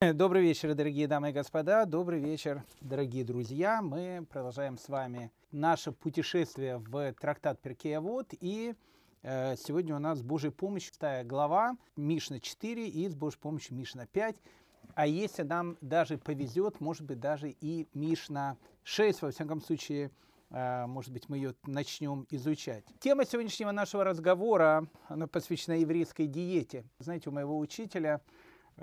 [0.14, 1.84] Добрый вечер, дорогие дамы и господа.
[1.84, 3.82] Добрый вечер, дорогие друзья.
[3.82, 8.28] Мы продолжаем с вами наше путешествие в трактат Перкея-Вот.
[8.40, 8.74] И
[9.22, 13.76] э, сегодня у нас с Божьей помощью вторая глава, Мишна 4 и с Божьей помощью
[13.76, 14.36] Мишна 5.
[14.94, 20.12] А если нам даже повезет, может быть, даже и Мишна 6, во всяком случае,
[20.48, 22.84] э, может быть, мы ее начнем изучать.
[23.00, 26.86] Тема сегодняшнего нашего разговора, она посвящена еврейской диете.
[27.00, 28.22] Знаете, у моего учителя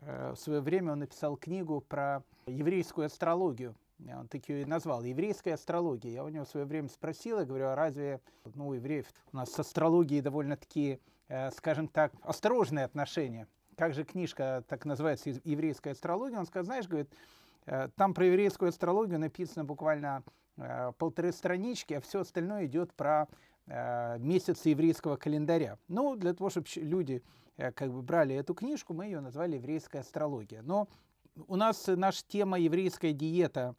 [0.01, 3.75] в свое время он написал книгу про еврейскую астрологию.
[4.15, 6.11] Он так ее и назвал «Еврейская астрология».
[6.11, 8.21] Я у него в свое время спросил, я говорю, а разве
[8.53, 10.99] ну, у евреев у нас с астрологией довольно-таки,
[11.29, 13.47] э, скажем так, осторожные отношения?
[13.75, 16.37] Как же книжка так называется «Еврейская астрология»?
[16.37, 17.11] Он сказал, знаешь, говорит,
[17.65, 20.23] э, там про еврейскую астрологию написано буквально
[20.97, 23.27] полторы странички, а все остальное идет про
[23.67, 25.77] месяцы еврейского календаря.
[25.87, 29.99] Ну, для того, чтобы люди Э, как бы брали эту книжку, мы ее назвали «Еврейская
[29.99, 30.61] астрология».
[30.61, 30.87] Но
[31.47, 33.75] у нас наша тема «Еврейская диета»,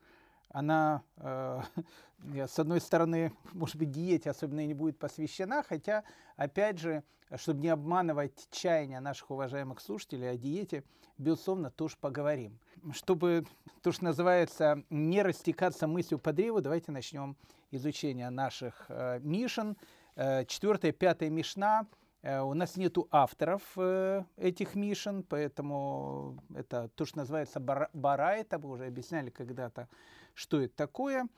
[0.50, 1.60] она, э,
[2.48, 6.04] с одной стороны, может быть, диете особенно и не будет посвящена, хотя,
[6.36, 7.04] опять же,
[7.36, 10.84] чтобы не обманывать чаяния наших уважаемых слушателей о диете,
[11.18, 12.58] безусловно, тоже поговорим.
[12.92, 13.44] Чтобы,
[13.82, 17.36] то, что называется, не растекаться мыслью по древу, давайте начнем
[17.70, 19.76] изучение наших э, мишен.
[20.16, 27.04] Э, четвертая, пятая мишна– Э, у нас нету авторов э, этих мишен, поэтому это то,
[27.04, 29.88] что называется бара, это мы уже объясняли когда-то,
[30.34, 31.28] что это такое.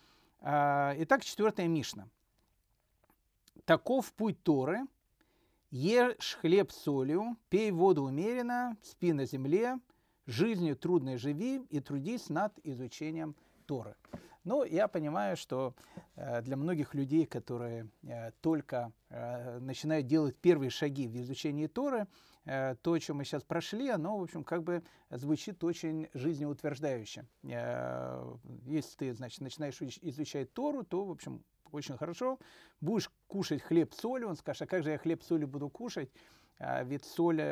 [0.40, 2.08] А, итак, четвертая мишна.
[3.66, 4.80] Таков путь Торы.
[5.70, 9.78] Ешь хлеб солью, пей воду умеренно, спи на земле,
[10.26, 13.49] жизнью трудной живи и трудись над изучением Торы.
[14.44, 15.74] Ну, я понимаю, что
[16.16, 22.06] э, для многих людей, которые э, только э, начинают делать первые шаги в изучении Торы,
[22.46, 27.26] то, о чем мы сейчас прошли, оно, в общем, как бы звучит очень жизнеутверждающе.
[27.42, 32.38] Если ты, значит, начинаешь изучать Тору, то, в общем, очень хорошо.
[32.80, 35.68] Будешь кушать хлеб с солью, он скажет, а как же я хлеб с солью буду
[35.68, 36.10] кушать?
[36.58, 37.42] А ведь соль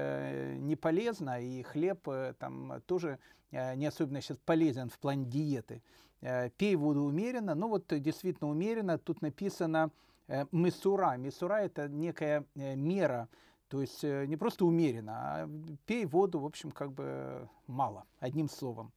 [0.59, 3.19] не полезна, и хлеб там тоже
[3.51, 5.83] не особенно сейчас полезен в плане диеты.
[6.21, 7.55] Э, пей воду умеренно.
[7.55, 8.99] Ну вот э, действительно умеренно.
[8.99, 9.91] Тут написано
[10.27, 11.17] э, месура.
[11.17, 13.29] Месура это некая мера,
[13.69, 15.51] то есть не просто умеренно, а
[15.87, 18.93] пей воду, в общем, как бы мало, одним словом.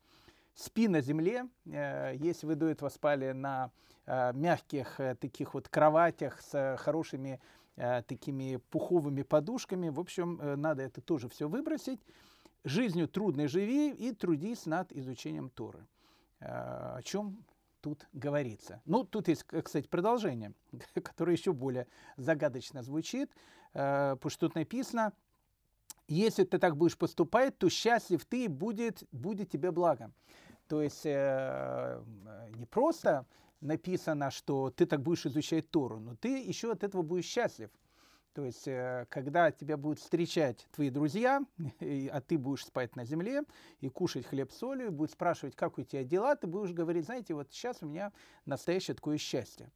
[0.53, 3.71] Спи на земле, если вы до этого спали на
[4.05, 7.39] мягких таких вот кроватях с хорошими
[7.75, 11.99] такими пуховыми подушками, в общем, надо это тоже все выбросить.
[12.63, 15.85] Жизнью трудной живи и трудись над изучением Торы.
[16.41, 17.45] Э, о чем
[17.81, 18.81] тут говорится.
[18.85, 20.53] Ну, тут есть, кстати, продолжение,
[21.03, 21.87] которое еще более
[22.17, 23.31] загадочно звучит,
[23.73, 25.13] э, потому что тут написано,
[26.07, 30.11] если ты так будешь поступать, то счастлив ты, будет, будет тебе благо.
[30.67, 32.03] То есть э,
[32.55, 33.25] не просто
[33.61, 37.69] написано, что ты так будешь изучать Тору, но ты еще от этого будешь счастлив.
[38.33, 41.41] То есть, э, когда тебя будут встречать твои друзья,
[42.11, 43.43] а ты будешь спать на земле
[43.79, 47.33] и кушать хлеб с солью, будут спрашивать, как у тебя дела, ты будешь говорить, знаете,
[47.33, 48.11] вот сейчас у меня
[48.45, 49.69] настоящее такое счастье.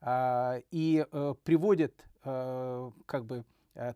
[0.00, 3.44] А, и э, приводит э, как бы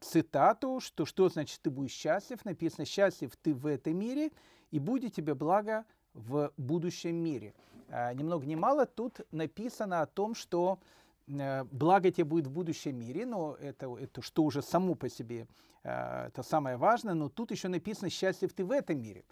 [0.01, 2.45] цитату, что что значит ты будешь счастлив.
[2.45, 4.31] Написано, счастлив ты в этом мире,
[4.71, 5.85] и будет тебе благо
[6.15, 7.55] в будущем мире.
[7.89, 10.79] А, ни много ни мало тут написано о том, что
[11.27, 15.47] благо тебе будет в будущем мире, но это, это что уже само по себе,
[15.83, 19.25] э, это самое важное, но тут еще написано «счастлив ты в этом мире».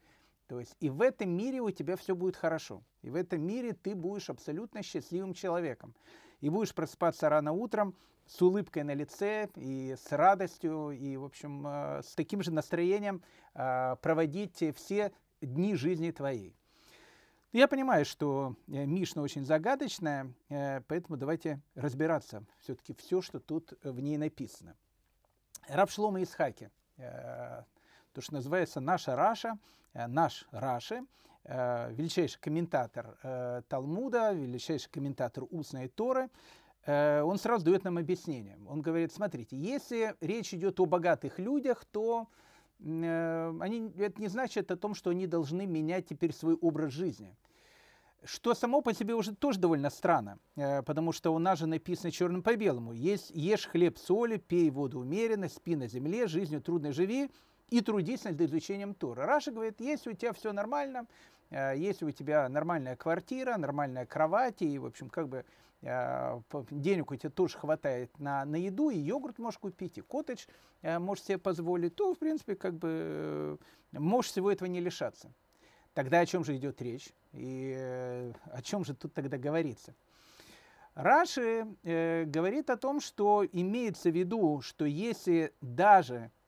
[0.46, 2.82] То есть и в этом мире у тебя все будет хорошо.
[3.02, 5.94] И в этом мире ты будешь абсолютно счастливым человеком.
[6.40, 7.94] И будешь просыпаться рано утром
[8.26, 13.22] с улыбкой на лице и с радостью, и, в общем, э, с таким же настроением
[13.54, 16.56] проводить все дни жизни твоей.
[17.52, 23.74] Я понимаю, что э, Мишна очень загадочная, э, поэтому давайте разбираться все-таки все, что тут
[23.84, 24.74] в ней написано.
[25.68, 27.62] Раб Шлома Исхаки, э,
[28.14, 29.58] то, что называется наша Раша,
[29.92, 31.02] наш Раши,
[31.44, 36.30] величайший комментатор Талмуда, величайший комментатор устной Торы,
[36.86, 38.58] он сразу дает нам объяснение.
[38.68, 42.51] Он говорит, смотрите, если речь идет о богатых людях, то Э,
[42.84, 47.36] они, это не значит о том, что они должны менять теперь свой образ жизни.
[48.24, 52.12] Что само по себе уже тоже довольно странно, э, потому что у нас же написано
[52.12, 52.92] черным по белому.
[52.92, 57.30] Есть, ешь хлеб соли, пей воду умеренно, спи на земле, жизнью трудно живи
[57.70, 59.26] и трудись над изучением Тора.
[59.26, 61.06] Раша говорит, если у тебя все нормально,
[61.50, 67.10] э, если у тебя нормальная квартира, нормальная кровать, и, в общем, как бы Э, денег
[67.10, 70.46] у тебя тоже хватает на, на еду, и йогурт можешь купить, и коттедж
[70.82, 73.58] э, можешь себе позволить, то, в принципе, как бы
[73.92, 75.32] э, можешь всего этого не лишаться.
[75.94, 77.12] Тогда о чем же идет речь?
[77.32, 79.94] И э, о чем же тут тогда говорится?
[80.94, 86.41] Раши э, говорит о том, что имеется в виду, что если даже э,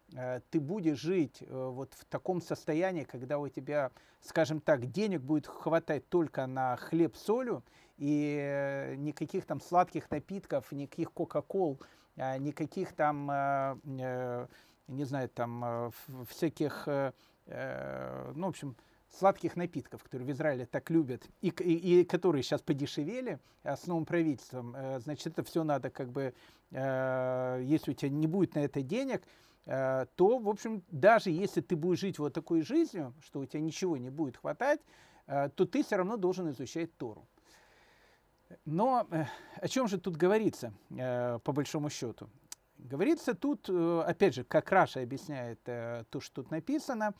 [0.50, 3.90] ты будешь жить э, вот в таком состоянии, когда у тебя,
[4.20, 7.64] скажем так, денег будет хватать только на хлеб с солью,
[7.96, 11.81] и э, никаких там сладких напитков, никаких кока-кол,
[12.16, 14.46] э, никаких там, э, э,
[14.88, 15.90] не знаю, там э,
[16.28, 17.12] всяких, э,
[17.46, 18.76] э, ну, в общем,
[19.10, 23.87] сладких напитков, которые в Израиле так любят, и, и, и которые сейчас подешевели э, с
[23.87, 26.34] новым правительством, э, значит, это все надо как бы,
[26.70, 29.28] э, если у тебя не будет на это денег, э,
[29.64, 33.96] то, в общем, даже если ты будешь жить вот такой жизнью, что у тебя ничего
[33.96, 34.81] не будет хватать,
[35.26, 37.26] э, то ты все равно должен изучать Тору.
[38.66, 39.25] Но э,
[39.56, 42.28] о чем же тут говорится, э, по большому счету?
[42.76, 47.14] Говорится тут, э, опять же, как Раша объясняет э, то, что тут написано,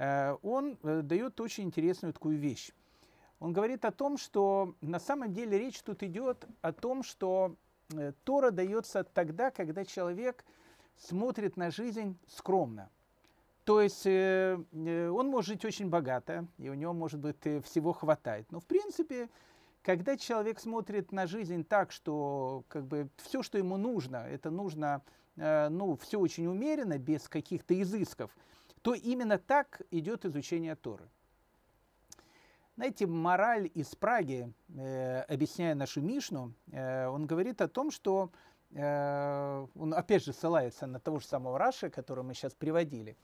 [0.00, 2.72] Э, он э, дает очень интересную такую вещь.
[3.38, 7.54] Он говорит о том, что на самом деле речь тут идет о том, что
[7.92, 10.44] э, Тора дается тогда, когда человек
[11.00, 12.88] смотрит на жизнь скромно.
[13.64, 18.50] То есть он может жить очень богато, и у него, может быть, всего хватает.
[18.52, 19.28] Но, в принципе,
[19.82, 25.02] когда человек смотрит на жизнь так, что как бы все, что ему нужно, это нужно,
[25.36, 28.30] ну, все очень умеренно, без каких-то изысков–
[28.82, 31.08] то именно так идет изучение Торы.
[32.76, 38.36] Знаете, мораль из Праги, э, объясняя нашу Мишну, э, он говорит о том, что э,
[38.72, 43.16] он опять же ссылается на того же самого Раши, который мы сейчас приводили,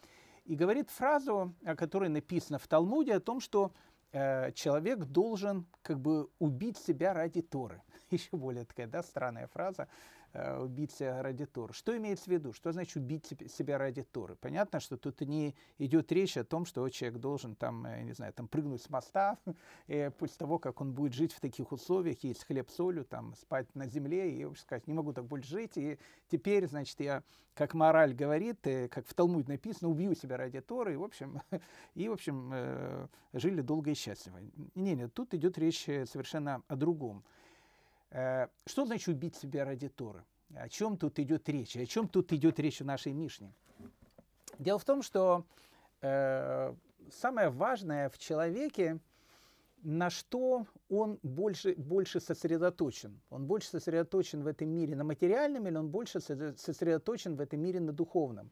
[0.45, 3.73] и говорит фразу, о которой написано в Талмуде, о том, что
[4.13, 7.83] э, человек должен как бы убить себя ради Торы.
[8.11, 9.89] Еще более такая да, странная фраза.
[10.33, 11.73] Э, убить себя ради Торы.
[11.73, 12.53] Что имеется в виду?
[12.53, 14.37] Что значит убить себя ради Торы?
[14.37, 18.33] Понятно, что тут не идет речь о том, что человек должен там, э, не знаю,
[18.35, 19.39] там прыгнуть с моста,
[19.87, 23.75] и после того, как он будет жить в таких условиях, есть хлеб солью, там спать
[23.75, 25.99] на земле, и сказать, не могу так больше жить, и
[26.29, 27.23] теперь, значит, я,
[27.55, 31.41] как мораль говорит, э, как в Талмуде написано, убью себя ради Торы, и, в общем,
[31.95, 34.39] и, в общем жили долго и счастливо.
[34.75, 37.25] Не, нет, тут идет речь совершенно о другом.
[38.17, 40.25] Э, что значит убить себя ради Торы?
[40.55, 41.77] О чем тут идет речь?
[41.77, 43.53] О чем тут идет речь в нашей Мишне?
[44.59, 45.45] Дело в том, что
[46.01, 46.75] э,
[47.11, 49.01] самое важное в человеке,
[49.83, 53.21] на что он больше, больше сосредоточен.
[53.29, 57.81] Он больше сосредоточен в этом мире на материальном или он больше сосредоточен в этом мире
[57.81, 58.51] на духовном.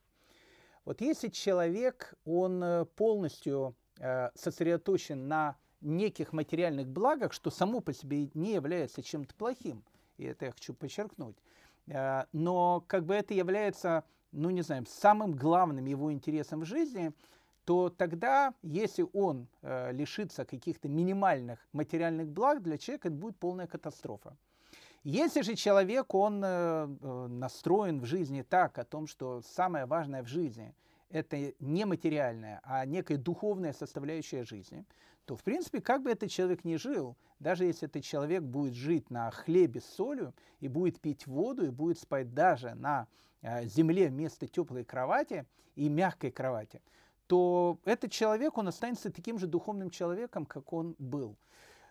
[0.85, 7.93] Вот если человек, он э, полностью э, сосредоточен на неких материальных благах, что само по
[7.93, 9.85] себе не является чем-то плохим.
[10.17, 11.37] И это я хочу подчеркнуть.
[11.87, 17.13] Э, но как бы это является, ну не знаю, самым главным его интересом в жизни,
[17.65, 23.67] то тогда, если он э, лишится каких-то минимальных материальных благ, для человека это будет полная
[23.67, 24.37] катастрофа.
[25.03, 26.87] Если же человек, он э,
[27.29, 30.75] настроен в жизни так, о том, что самое важное в жизни–
[31.11, 34.85] это не материальное, а некая духовная составляющая жизни,
[35.25, 39.11] то, в принципе, как бы этот человек ни жил, даже если этот человек будет жить
[39.11, 43.07] на хлебе с солью и будет пить воду, и будет спать даже на
[43.41, 45.47] э, земле вместо теплой кровати
[45.77, 46.83] и мягкой кровати,
[47.27, 51.37] то этот человек, он останется таким же духовным человеком, как он был.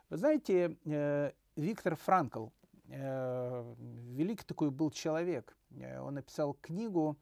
[0.09, 2.47] Вы знаете, э, Виктор Франкл,
[2.89, 3.73] э,
[4.11, 5.57] великий такой был человек,
[6.01, 7.17] он написал книгу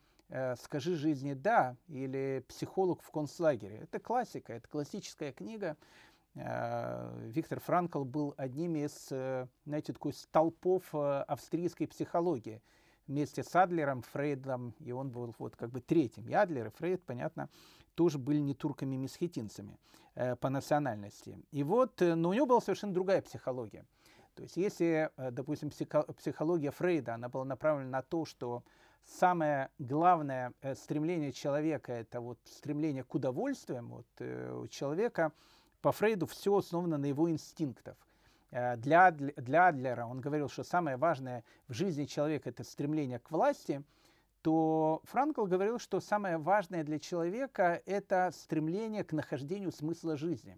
[0.64, 3.80] «Скажи жизни да» или «Психолог в концлагере».
[3.80, 5.76] Это классика, это классическая книга.
[6.36, 12.62] Э, Виктор Франкл был одним из, э, знаете, такой столпов австрийской психологии.
[13.08, 16.30] Вместе с Адлером, Фрейдом, и он был вот как бы третьим.
[16.30, 17.50] И Адлер, и Фрейд, понятно,
[17.96, 19.78] тоже были не турками-месхетинцами
[20.40, 21.38] по национальности.
[21.52, 23.86] И вот, но у него была совершенно другая психология.
[24.36, 28.64] То есть если, допустим, психология Фрейда, она была направлена на то, что
[29.06, 33.90] самое главное э, стремление человека– это вот стремление к удовольствиям.
[33.90, 35.32] Вот, э, у человека
[35.82, 37.96] по Фрейду все основано на его инстинктах.
[38.52, 43.32] Э, для, для Адлера он говорил, что самое важное в жизни человека– это стремление к
[43.32, 43.84] власти,
[44.42, 50.58] то Франкл говорил, что самое важное для человека– это стремление к нахождению смысла жизни.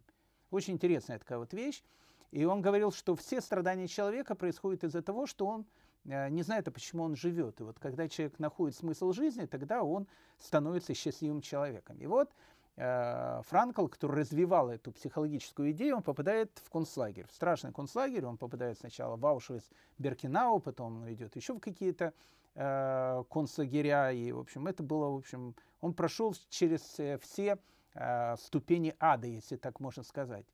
[0.52, 1.84] Очень интересная такая вот вещь.
[2.32, 5.66] И он говорил, что все страдания человека происходят из-за того, что он
[6.06, 7.60] не знает, а почему он живет.
[7.60, 10.08] И вот когда человек находит смысл жизни, тогда он
[10.38, 11.98] становится счастливым человеком.
[12.00, 12.30] И вот
[12.76, 18.26] э, Франкл, который развивал эту психологическую идею, он попадает в концлагерь, в страшный концлагерь.
[18.26, 19.64] Он попадает сначала в Аушвиц,
[19.98, 22.14] Беркинау, потом он идет еще в какие-то
[22.56, 24.12] э, концлагеря.
[24.12, 27.58] И, в общем, это было, в общем, он прошел через э, все
[27.94, 30.46] э, ступени ада, если так можно сказать.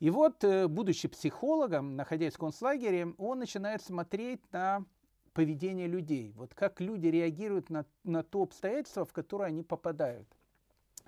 [0.00, 4.84] И вот, э, будучи психологом, находясь в концлагере, он начинает смотреть на
[5.32, 10.28] поведение людей, вот как люди реагируют на, на то обстоятельство, в которое они попадают.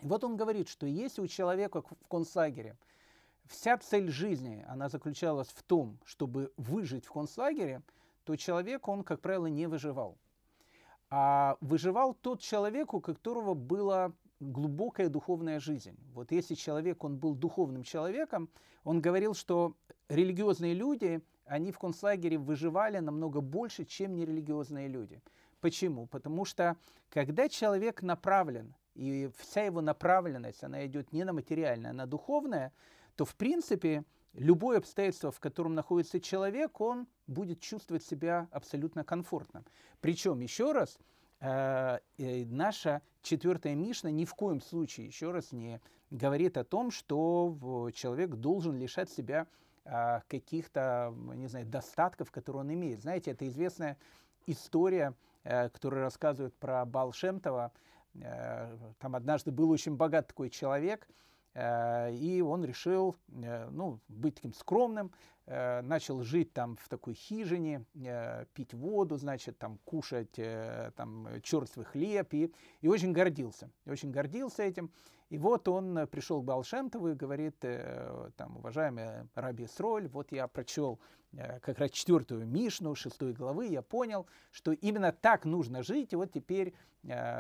[0.03, 2.77] И вот он говорит, что если у человека в концлагере
[3.47, 7.83] вся цель жизни, она заключалась в том, чтобы выжить в концлагере,
[8.25, 10.17] то человек, он, как правило, не выживал.
[11.11, 15.97] А выживал тот человек, у которого была глубокая духовная жизнь.
[16.15, 18.49] Вот если человек, он был духовным человеком,
[18.85, 19.77] он говорил, что
[20.09, 25.23] религиозные люди, они в концлагере выживали намного больше, чем нерелигиозные люди.
[25.61, 26.07] Почему?
[26.07, 26.77] Потому что
[27.11, 32.73] когда человек направлен, и вся его направленность, она идет не на материальное, а на духовное,
[33.17, 39.65] то в принципе любое обстоятельство, в котором находится человек, он будет чувствовать себя абсолютно комфортно.
[40.01, 40.99] Причем, еще раз,
[41.41, 45.81] наша четвертая Мишна ни в коем случае, еще раз, не
[46.11, 49.47] говорит о том, что человек должен лишать себя
[49.85, 53.01] а, каких-то, не знаю, достатков, которые он имеет.
[53.01, 53.97] Знаете, это известная
[54.47, 57.73] история, э, которая рассказывает про Балшемтова.
[58.15, 61.09] Э, там однажды был очень богат такой человек,
[61.55, 65.13] э, и он решил ну, быть таким скромным,
[65.51, 67.85] начал жить там в такой хижине,
[68.55, 70.39] пить воду, значит, там кушать
[70.97, 74.93] там черствый хлеб, и, и очень гордился, очень гордился этим.
[75.31, 80.33] И вот он э, пришел к Балшемтову и говорит, э, там, уважаемый Раби Сроль, вот
[80.33, 80.99] я прочел
[81.33, 86.17] э, как раз четвертую Мишну, шестой главы, я понял, что именно так нужно жить, и
[86.17, 86.75] вот теперь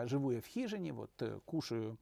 [0.05, 1.11] живу я в хижине, вот
[1.45, 1.99] кушаю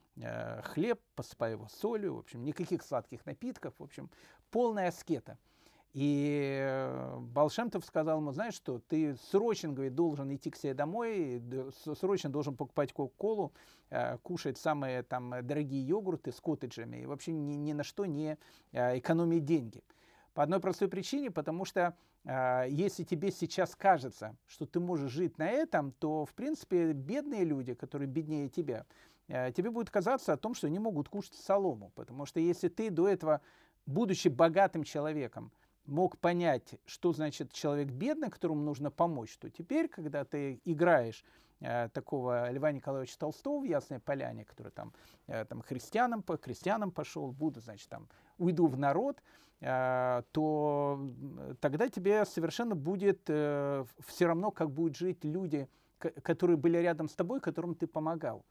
[0.62, 4.10] хлеб, посыпаю его солью, в общем, никаких сладких напитков, в общем,
[4.52, 5.38] полная аскета.
[5.98, 11.42] И э, Балшемтов сказал ему, знаешь что, ты срочно, говорит, должен идти к себе домой,
[11.98, 13.52] срочно должен покупать кока-колу,
[13.90, 18.38] э, кушать самые там дорогие йогурты с коттеджами и вообще ни, ни на что не
[18.70, 19.82] э, экономить деньги.
[20.34, 25.48] По одной простой причине, потому что если тебе сейчас кажется, что ты можешь жить на
[25.48, 28.84] этом, то, в принципе, бедные люди, которые беднее тебя,
[29.26, 31.90] тебе будет казаться о том, что они могут кушать солому.
[31.94, 33.40] Потому что если ты до этого,
[33.86, 35.50] будучи богатым человеком,
[35.88, 41.24] мог понять, что значит человек бедный, которому нужно помочь, то теперь, когда ты играешь
[41.60, 44.92] э, такого Льва Николаевича Толстого в Ясной Поляне, который там,
[45.26, 49.22] э, там христианам, по христианам пошел, буду, значит, там, уйду в народ,
[49.60, 51.00] э, то
[51.60, 55.68] тогда тебе совершенно будет э, все равно, как будут жить люди,
[56.22, 58.44] которые были рядом с тобой, которым ты помогал.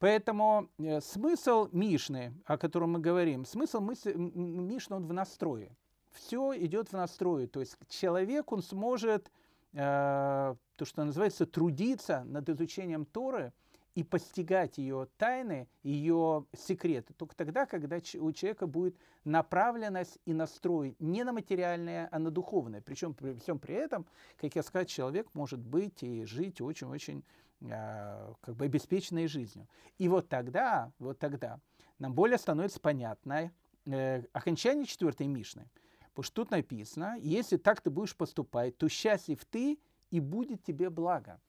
[0.00, 5.76] Поэтому э, смысл Мишны, о котором мы говорим, смысл мысли, Мишны, он в настрое
[6.12, 7.46] все идет в настрое.
[7.46, 9.30] То есть человек, он сможет,
[9.72, 13.52] э, то, что называется, трудиться над изучением Торы
[13.94, 17.12] и постигать ее тайны, ее секреты.
[17.14, 22.80] Только тогда, когда у человека будет направленность и настрой не на материальное, а на духовное.
[22.80, 27.24] Причем при всем при этом, как я сказал, человек может быть и жить очень-очень
[27.62, 29.68] э, как бы обеспеченной жизнью.
[29.98, 31.60] И вот тогда, вот тогда
[31.98, 33.52] нам более становится понятно
[33.86, 35.68] э, окончание четвертой Мишны–
[36.20, 39.78] Потому что тут написано, если так ты будешь поступать, то счастлив ты,
[40.10, 41.40] и будет тебе благо.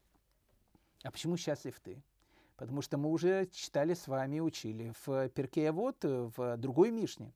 [1.04, 2.02] А почему счастлив ты?
[2.56, 7.34] Потому что мы уже читали с вами, учили в Перке вот в другой Мишне.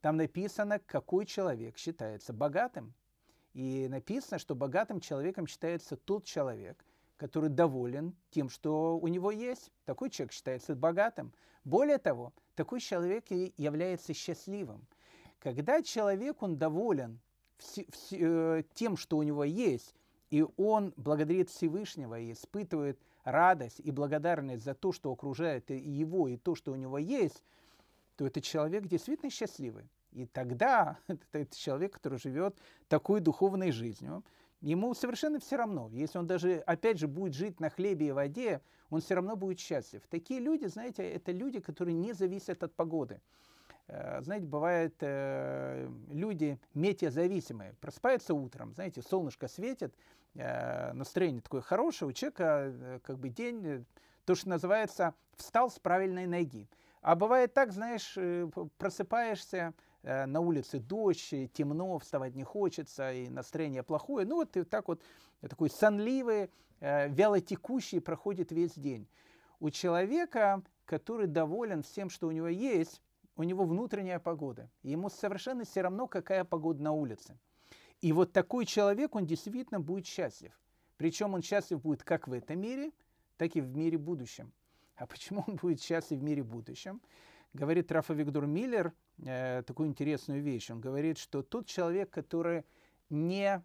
[0.00, 2.94] Там написано, какой человек считается богатым.
[3.52, 6.82] И написано, что богатым человеком считается тот человек,
[7.18, 9.70] который доволен тем, что у него есть.
[9.84, 11.34] Такой человек считается богатым.
[11.62, 14.86] Более того, такой человек является счастливым.
[15.40, 17.18] Когда человек, он доволен
[18.12, 19.94] э, тем, что у него есть,
[20.30, 26.36] и он благодарит Всевышнего и испытывает радость и благодарность за то, что окружает его, и
[26.36, 27.42] то, что у него есть,
[28.16, 29.88] то этот человек действительно счастливый.
[30.12, 30.98] И тогда
[31.32, 32.56] это человек, который живет
[32.88, 34.24] такой духовной жизнью,
[34.60, 35.88] ему совершенно все равно.
[35.92, 39.58] Если он даже, опять же, будет жить на хлебе и воде, он все равно будет
[39.58, 40.02] счастлив.
[40.10, 43.20] Такие люди, знаете, это люди, которые не зависят от погоды.
[43.90, 49.92] Э, знаете, бывает, э, люди метеозависимые, просыпаются утром, знаете, солнышко светит,
[50.34, 53.84] э, настроение такое хорошее, у человека как бы день,
[54.26, 56.68] то, что называется, встал с правильной ноги.
[57.02, 58.16] А бывает так, знаешь,
[58.76, 64.26] просыпаешься, на улице дождь, темно, вставать не хочется, и настроение плохое.
[64.26, 65.02] Ну вот и так вот
[65.40, 69.06] такой сонливый, вялотекущий проходит весь день.
[69.58, 73.02] У человека, который доволен всем, что у него есть,
[73.36, 74.70] у него внутренняя погода.
[74.82, 77.38] Ему совершенно все равно, какая погода на улице.
[78.00, 80.52] И вот такой человек, он действительно будет счастлив.
[80.96, 82.92] Причем он счастлив будет как в этом мире,
[83.36, 84.52] так и в мире будущем.
[84.96, 87.00] а почему он будет счастлив в мире будущем?
[87.52, 90.70] Говорит Рафа Виктор Миллер э, такую интересную вещь.
[90.70, 92.64] Он говорит, что тот человек, который
[93.08, 93.62] не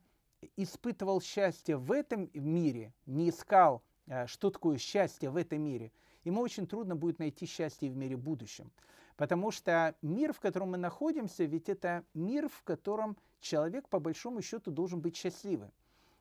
[0.58, 5.92] испытывал счастье в этом мире, не искал, э, что такое счастье в этом мире,
[6.24, 8.72] ему очень трудно будет найти счастье в мире будущем.
[9.18, 14.42] Потому что мир, в котором мы находимся, ведь это мир, в котором человек, по большому
[14.42, 15.72] счету, должен быть счастливым.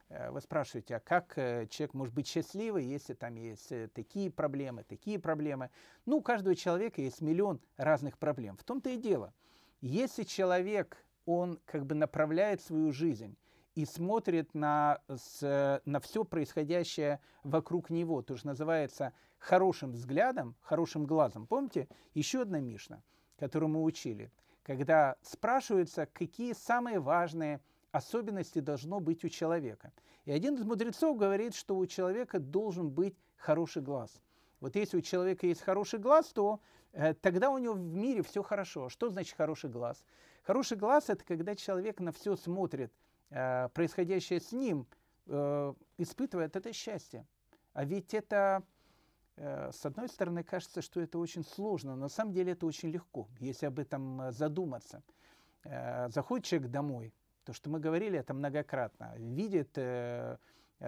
[0.09, 4.31] Э, вы спрашиваете, а как э, человек может быть счастливым, если там есть э, такие
[4.31, 5.71] проблемы, такие проблемы?
[6.07, 8.57] Ну, у каждого человека есть миллион разных проблем.
[8.57, 9.35] В том-то и дело.
[9.81, 13.37] Если человек, он как бы направляет свою жизнь
[13.75, 21.07] и смотрит на, с, на все происходящее вокруг него, то, что называется хорошим взглядом, хорошим
[21.07, 21.47] глазом.
[21.47, 23.03] Помните, еще одна Мишна,
[23.37, 24.31] которую мы учили,
[24.63, 29.93] когда спрашивается, какие самые важные особенности должно быть у человека.
[30.25, 34.23] И один из мудрецов говорит, что у человека должен быть хороший глаз.
[34.61, 36.61] Вот если у человека есть хороший глаз, то
[36.93, 38.89] э, тогда у него в мире все хорошо.
[38.89, 40.03] Что значит хороший глаз?
[40.43, 42.93] Хороший глаз– это когда человек на все смотрит–
[43.35, 44.87] Э, происходящее с ним,
[45.27, 47.27] э, испытывает это счастье.
[47.73, 48.63] А ведь это,
[49.37, 52.91] э, с одной стороны, кажется, что это очень сложно, но на самом деле это очень
[52.91, 55.03] легко, если об этом задуматься.
[56.09, 57.15] Заходит человек домой,
[57.45, 59.79] то, что мы говорили это многократно, видит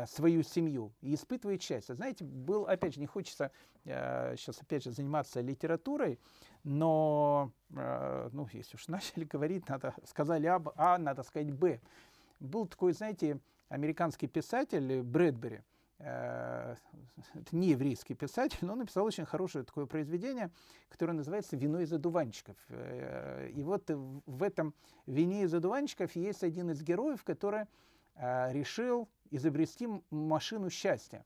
[0.05, 1.95] свою семью и испытывает счастье.
[1.95, 3.51] Знаете, был, опять же, не хочется
[3.85, 6.21] сейчас, опять же, заниматься литературой,
[6.63, 11.81] но, ну, если уж начали говорить, надо, сказали А, а надо сказать Б.
[12.41, 15.63] Был такой, знаете, американский писатель Брэдбери,
[15.99, 16.77] э,
[17.35, 20.51] это не еврейский писатель, но он написал очень хорошее такое произведение,
[20.89, 22.57] которое называется «Вино из одуванчиков».
[22.69, 24.75] Э, и вот в этом
[25.07, 27.65] «Вине из одуванчиков» есть один из героев, который
[28.17, 31.25] э, решил изобрести машину счастья.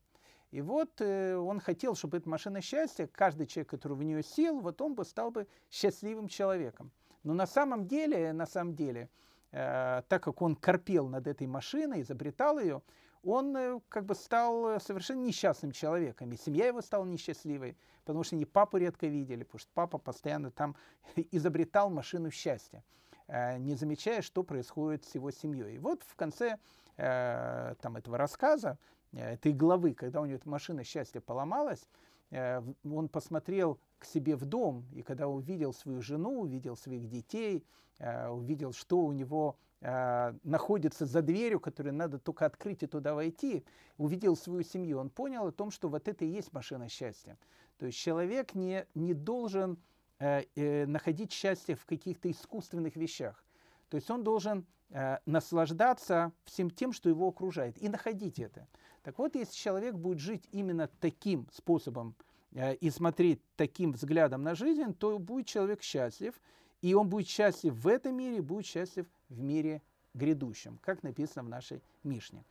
[0.53, 4.81] И вот он хотел, чтобы эта машина счастья, каждый человек, который в нее сел, вот
[4.81, 6.91] он бы стал бы счастливым человеком.
[7.23, 9.11] Но на самом деле, на самом деле,
[9.53, 12.83] Э, так как он корпел над этой машиной, изобретал ее,
[13.23, 16.33] он э, как бы стал совершенно несчастным человеком.
[16.33, 20.51] И семья его стала несчастливой, потому что они папу редко видели, потому что папа постоянно
[20.51, 20.77] там
[21.33, 22.85] изобретал машину счастья,
[23.27, 25.75] э, не замечая, что происходит с его семьей.
[25.75, 26.59] И вот в конце
[26.97, 28.77] там, этого рассказа,
[29.13, 31.89] этой главы, когда у него эта машина счастья поломалась,
[32.31, 37.65] он посмотрел к себе в дом, и когда увидел свою жену, увидел своих детей,
[38.01, 43.15] Э, увидел, что у него э, находится за дверью, которую надо только открыть и туда
[43.15, 43.63] войти,
[43.99, 47.37] увидел свою семью, он понял о том, что вот это и есть машина счастья.
[47.77, 49.79] То есть человек не, не должен
[50.19, 53.45] э, э, находить счастье в каких-то искусственных вещах.
[53.91, 58.67] То есть он должен э, наслаждаться всем тем, что его окружает, и находить это.
[59.03, 62.15] Так вот, если человек будет жить именно таким способом
[62.53, 66.35] э, и смотреть таким взглядом на жизнь, то будет человек счастлив,
[66.83, 69.83] и он будет счастлив в этом мире, будет счастлив в мире
[70.15, 72.45] грядущем, как написано в нашей Мишне.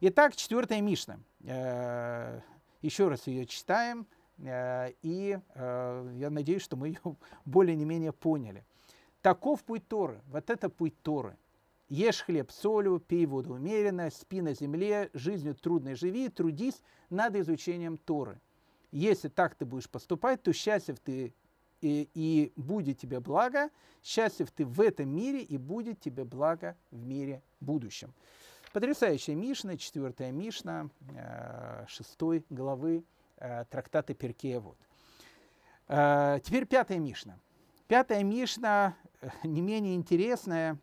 [0.00, 1.20] Итак, четвертая Мишна.
[1.44, 2.40] Э,
[2.80, 4.06] еще раз ее читаем,
[4.38, 8.64] э, и э, я надеюсь, что мы ее более не менее поняли.
[9.20, 11.36] Таков путь Торы, вот это путь Торы.
[11.88, 17.98] Ешь хлеб солью, пей воду умеренно, спи на земле, жизнью трудной живи, трудись над изучением
[17.98, 18.40] Торы.
[18.90, 21.34] Если так ты будешь поступать, то счастлив ты
[21.82, 23.70] и, и будет тебе благо,
[24.02, 28.14] счастлив ты в этом мире, и будет тебе благо в мире будущем.
[28.72, 33.04] Потрясающая Мишна, четвертая Мишна, э, шестой главы
[33.36, 34.60] э, трактата Перкея.
[34.60, 34.78] Вот.
[35.88, 37.38] Э, теперь пятая Мишна.
[37.86, 38.96] Пятая Мишна
[39.44, 40.78] не менее интересная,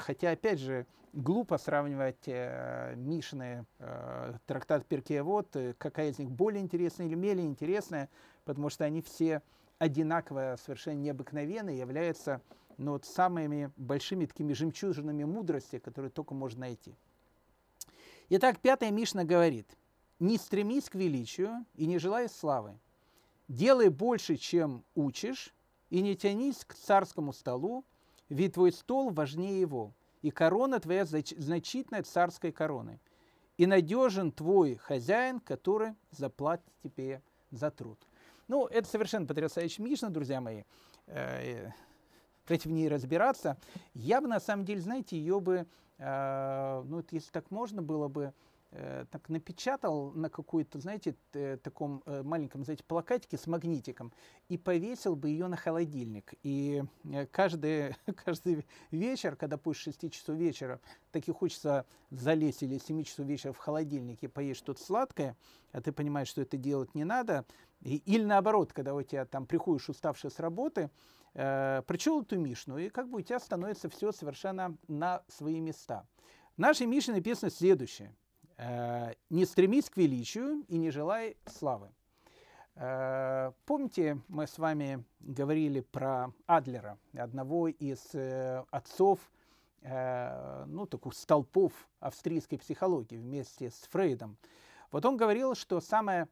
[0.00, 6.62] хотя, опять же, глупо сравнивать э, Мишны, э, трактат Перкея, вот, какая из них более
[6.62, 8.08] интересная или менее интересная,
[8.44, 9.42] потому что они все
[9.78, 12.40] одинаково совершенно необыкновенно является
[12.78, 16.94] ну, вот самыми большими такими жемчужинами мудрости, которые только можно найти.
[18.28, 19.68] Итак, пятая Мишна говорит,
[20.18, 22.78] не стремись к величию и не желай славы.
[23.48, 25.54] Делай больше, чем учишь,
[25.88, 27.84] и не тянись к царскому столу,
[28.28, 33.00] ведь твой стол важнее его, и корона твоя значительная царской короны.
[33.56, 37.98] И надежен твой хозяин, который заплатит тебе за труд.
[38.48, 40.64] Ну, это совершенно потрясающая Мишна, друзья мои.
[41.06, 41.70] Э,
[42.46, 43.56] давайте в ней разбираться.
[43.94, 45.66] Я бы, на самом деле, знаете, ее бы,
[45.98, 48.32] э, ну, если так можно было бы, э,
[48.70, 54.12] так напечатал на какой-то, знаете, э, таком э, маленьком, знаете, плакатике с магнитиком
[54.48, 56.34] и повесил бы ее на холодильник.
[56.42, 60.80] И э, каждый, каждый вечер, когда после 6 часов вечера
[61.12, 65.36] так и хочется залезть или 7 часов вечера в холодильник и поесть что-то сладкое,
[65.72, 67.46] а ты понимаешь, что это делать не надо,
[67.82, 70.90] и, или наоборот, когда у тебя там приходишь уставший с работы,
[71.34, 76.06] э, прочел эту Мишну, и как бы у тебя становится все совершенно на свои места.
[76.56, 78.14] В нашей Мишне написано следующее.
[78.58, 81.90] Э, «Не стремись к величию и не желай славы».
[82.74, 89.20] Э, помните, мы с вами говорили про Адлера, одного из э, отцов,
[89.82, 94.36] ну, таких столпов австрийской психологии вместе с Фрейдом.
[94.90, 96.26] Вот он говорил, что самое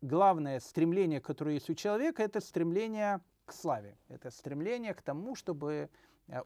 [0.00, 5.90] главное стремление, которое есть у человека, это стремление к славе, это стремление к тому, чтобы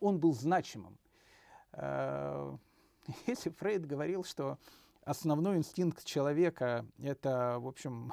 [0.00, 0.96] он был значимым.
[3.26, 4.56] Если Фрейд говорил, что
[5.04, 8.12] основной инстинкт человека– это, в общем,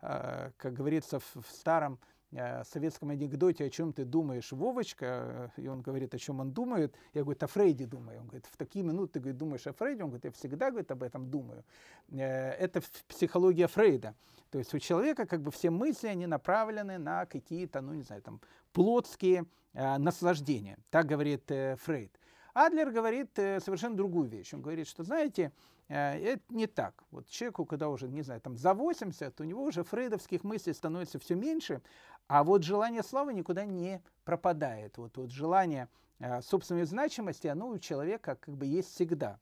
[0.00, 1.98] а, как говорится в старом
[2.36, 6.94] а, советском анекдоте, о чем ты думаешь, Вовочка, и он говорит, о чем он думает,
[7.14, 8.20] я говорю, о Фрейде думаю.
[8.20, 10.02] Он говорит, в такие минуты ты говорит, думаешь о Фрейде?
[10.02, 11.64] Он говорит, я всегда говорит, об этом думаю.
[12.10, 14.14] Э, это психология Фрейда.
[14.50, 18.22] То есть у человека как бы все мысли, они направлены на какие-то, ну не знаю,
[18.22, 18.40] там,
[18.72, 20.78] плотские э, наслаждения.
[20.90, 22.18] Так говорит э, Фрейд.
[22.54, 24.52] Адлер говорит э, совершенно другую вещь.
[24.52, 25.50] Он говорит, что, знаете, э,
[25.94, 27.02] это не так.
[27.10, 31.18] Вот человеку, когда уже, не знаю, там за 80, у него уже фрейдовских мыслей становится
[31.18, 31.82] все меньше,
[32.26, 34.98] а вот желание славы никуда не пропадает.
[34.98, 39.38] Вот, вот желание э, собственной значимости, оно у человека как бы есть всегда.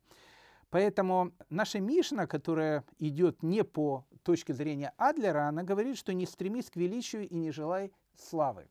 [0.70, 6.70] Поэтому наша Мишна, которая идет не по точке зрения Адлера, она говорит, что не стремись
[6.70, 8.66] к величию и не желай славы.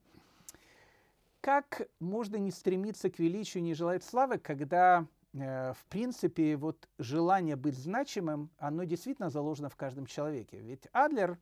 [1.42, 5.06] Как можно не стремиться к величию, не желать славы, когда, э,
[5.36, 10.60] в принципе, вот желание быть значимым, оно действительно заложено в каждом человеке.
[10.60, 11.38] Ведь Адлер,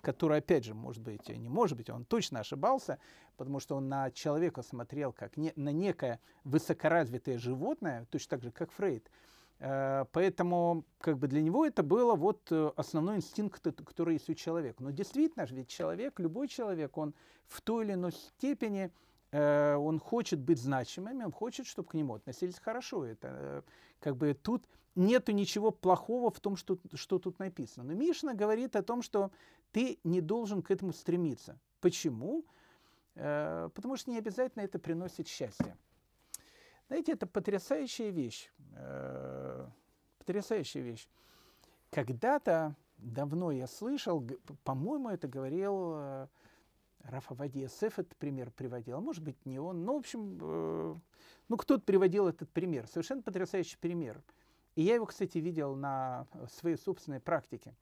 [0.00, 2.98] который, опять же, может быть, не может быть, он точно ошибался,
[3.36, 8.50] потому что он на человека смотрел как не, на некое высокоразвитое животное, точно так же,
[8.50, 9.10] как Фрейд.
[9.58, 14.34] Э, поэтому как бы для него это было вот э, основной инстинкт, который есть у
[14.34, 14.82] человека.
[14.82, 17.14] Но действительно же, ведь человек, любой человек, он
[17.46, 18.90] в той или иной степени
[19.36, 23.04] Э, он хочет быть значимым, он хочет, чтобы к нему относились хорошо.
[23.04, 23.62] Это э,
[24.00, 27.84] как бы тут нету ничего плохого в том, что, что тут написано.
[27.84, 29.30] Но Мишна говорит о том, что
[29.72, 31.58] ты не должен к этому стремиться.
[31.80, 32.46] Почему?
[33.14, 35.76] Э, потому что не обязательно это приносит счастье.
[36.88, 38.50] Знаете, это потрясающая вещь.
[40.18, 41.08] Потрясающая вещь.
[41.90, 44.24] Когда-то давно я слышал,
[44.62, 46.28] по-моему, это говорил
[47.08, 50.96] Рафа Вадиесеф этот пример приводил, а может быть не он, но в общем, э,
[51.48, 54.22] ну кто-то приводил этот пример, совершенно потрясающий пример.
[54.74, 57.74] И я его, кстати, видел на своей собственной практике.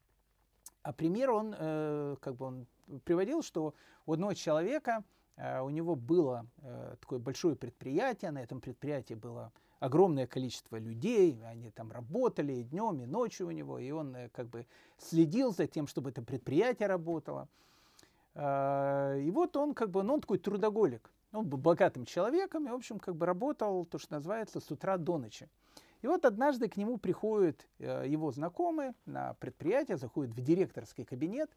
[0.82, 2.66] А пример он, э, как бы он
[3.04, 3.74] приводил, что
[4.06, 5.02] у одного человека,
[5.36, 11.40] э, у него было э, такое большое предприятие, на этом предприятии было огромное количество людей,
[11.44, 14.66] они там работали и днем, и ночью у него, и он э, как бы
[14.98, 17.48] следил за тем, чтобы это предприятие работало.
[18.34, 21.10] А, и вот он как бы, ну, он такой трудоголик.
[21.32, 24.96] Он был богатым человеком и, в общем, как бы работал, то, что называется, с утра
[24.96, 25.48] до ночи.
[26.02, 31.50] И вот однажды к нему приходит э, его знакомый на предприятие, заходит в директорский кабинет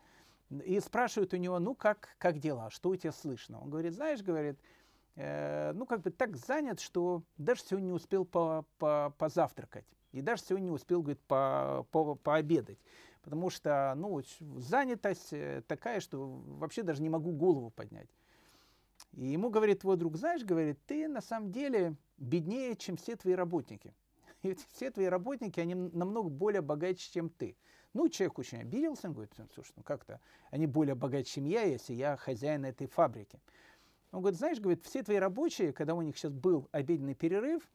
[0.64, 3.62] и спрашивает у него, ну как, как дела, что у тебя слышно?
[3.62, 4.58] Он говорит, знаешь, говорит,
[5.16, 9.86] э, ну как бы так занят, что даже сегодня не успел по, по, позавтракать.
[10.14, 12.80] И даже сегодня не успел, говорит, по, по, пообедать
[13.28, 14.22] потому что ну,
[14.58, 16.26] занятость э, такая, что
[16.60, 18.08] вообще даже не могу голову поднять.
[19.12, 23.34] И ему говорит твой друг, знаешь, говорит, ты на самом деле беднее, чем все твои
[23.34, 23.94] работники.
[24.44, 27.58] И все твои работники, они намного более богаче, чем ты.
[27.92, 31.96] Ну, человек очень обиделся, он говорит, слушай, ну как-то они более богаче, чем я, если
[31.96, 33.42] я хозяин этой фабрики.
[34.14, 37.70] Он говорит, знаешь, говорит, все твои рабочие, когда у них сейчас был обеденный перерыв,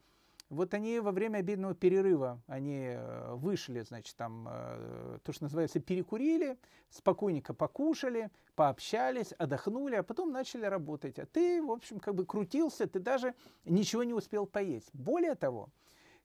[0.52, 5.80] вот они во время обеденного перерыва, они э, вышли, значит, там, э, то, что называется,
[5.80, 6.58] перекурили,
[6.90, 11.18] спокойненько покушали, пообщались, отдохнули, а потом начали работать.
[11.18, 13.34] А ты, в общем, как бы крутился, ты даже
[13.64, 14.90] ничего не успел поесть.
[14.92, 15.70] Более того,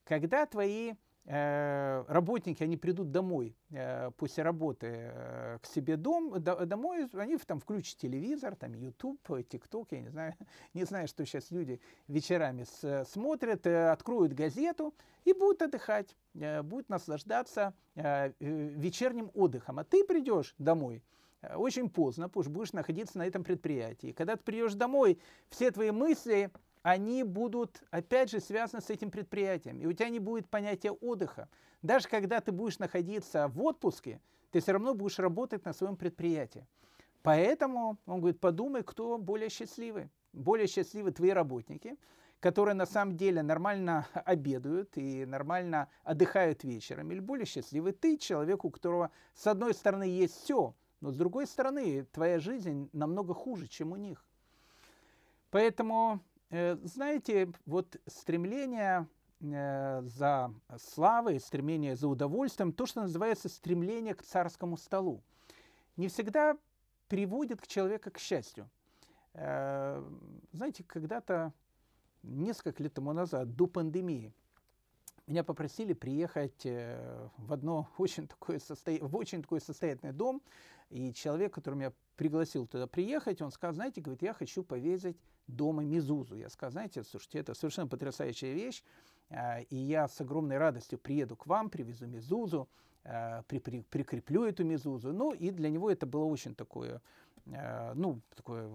[0.04, 0.92] когда твои
[1.28, 7.98] работники, они придут домой э, после работы э, к себе дом, домой, они там включат
[7.98, 10.34] телевизор, там YouTube, TikTok, я не знаю,
[10.74, 12.64] не знаю, что сейчас люди вечерами
[13.04, 19.80] смотрят, откроют газету и будут отдыхать, будут наслаждаться вечерним отдыхом.
[19.80, 21.02] А ты придешь домой,
[21.56, 24.12] очень поздно, потому что будешь находиться на этом предприятии.
[24.12, 25.18] Когда ты придешь домой,
[25.50, 26.50] все твои мысли
[26.82, 29.80] они будут, опять же, связаны с этим предприятием.
[29.80, 31.48] И у тебя не будет понятия отдыха.
[31.82, 36.66] Даже когда ты будешь находиться в отпуске, ты все равно будешь работать на своем предприятии.
[37.22, 40.08] Поэтому, он говорит, подумай, кто более счастливый.
[40.32, 41.96] Более счастливы твои работники,
[42.40, 47.10] которые на самом деле нормально обедают и нормально отдыхают вечером.
[47.10, 51.46] Или более счастливый ты, человек, у которого с одной стороны есть все, но с другой
[51.46, 54.24] стороны твоя жизнь намного хуже, чем у них.
[55.50, 59.06] Поэтому, знаете, вот стремление
[59.40, 65.22] э, за славой, стремление за удовольствием, то, что называется стремление к царскому столу,
[65.96, 66.56] не всегда
[67.08, 68.68] приводит к человеку к счастью.
[69.34, 70.02] Э,
[70.52, 71.52] знаете, когда-то,
[72.22, 74.32] несколько лет тому назад, до пандемии,
[75.26, 78.92] меня попросили приехать в одно очень такое состо...
[79.02, 80.40] в очень такой состоятельный дом,
[80.88, 85.82] и человек, который меня пригласил туда приехать, он сказал, знаете, говорит, я хочу повесить дома
[85.82, 86.36] Мизузу.
[86.36, 88.84] Я сказал, знаете, слушайте, это совершенно потрясающая вещь,
[89.30, 92.68] а, и я с огромной радостью приеду к вам, привезу Мизузу,
[93.04, 95.12] а, при, при, прикреплю эту Мизузу.
[95.12, 97.02] Ну, и для него это было очень такое,
[97.52, 98.68] а, ну, такое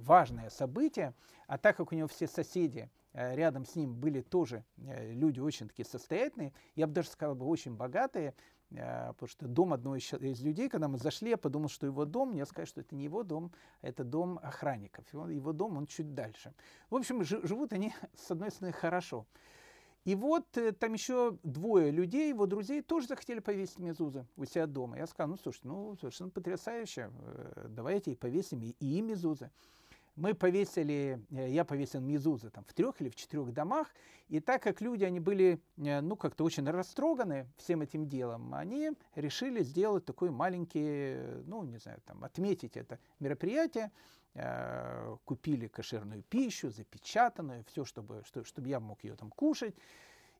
[0.00, 1.14] важное событие.
[1.46, 5.84] А так как у него все соседи рядом с ним были тоже люди очень такие
[5.84, 8.34] состоятельные, я бы даже сказал бы очень богатые,
[8.74, 12.46] потому что дом одной из людей, когда мы зашли, я подумал, что его дом, мне
[12.46, 15.04] сказали, что это не его дом, это дом охранников.
[15.12, 16.54] Его дом, он чуть дальше.
[16.90, 19.26] В общем, живут они, с одной стороны, хорошо.
[20.04, 24.66] И вот э, там еще двое людей, его друзей, тоже захотели повесить мезузы у себя
[24.66, 24.98] дома.
[24.98, 29.50] Я сказал, ну, слушай, ну, совершенно потрясающе, э, давайте повесим и, и мезузы
[30.16, 33.88] мы повесили, э, я повесил мизузы там в трех или в четырех домах,
[34.28, 38.92] и так как люди, они были, э, ну, как-то очень растроганы всем этим делом, они
[39.14, 43.90] решили сделать такой маленький, ну, не знаю, там, отметить это мероприятие,
[44.34, 49.74] э, купили кошерную пищу, запечатанную, все, чтобы, что, чтобы я мог ее там кушать.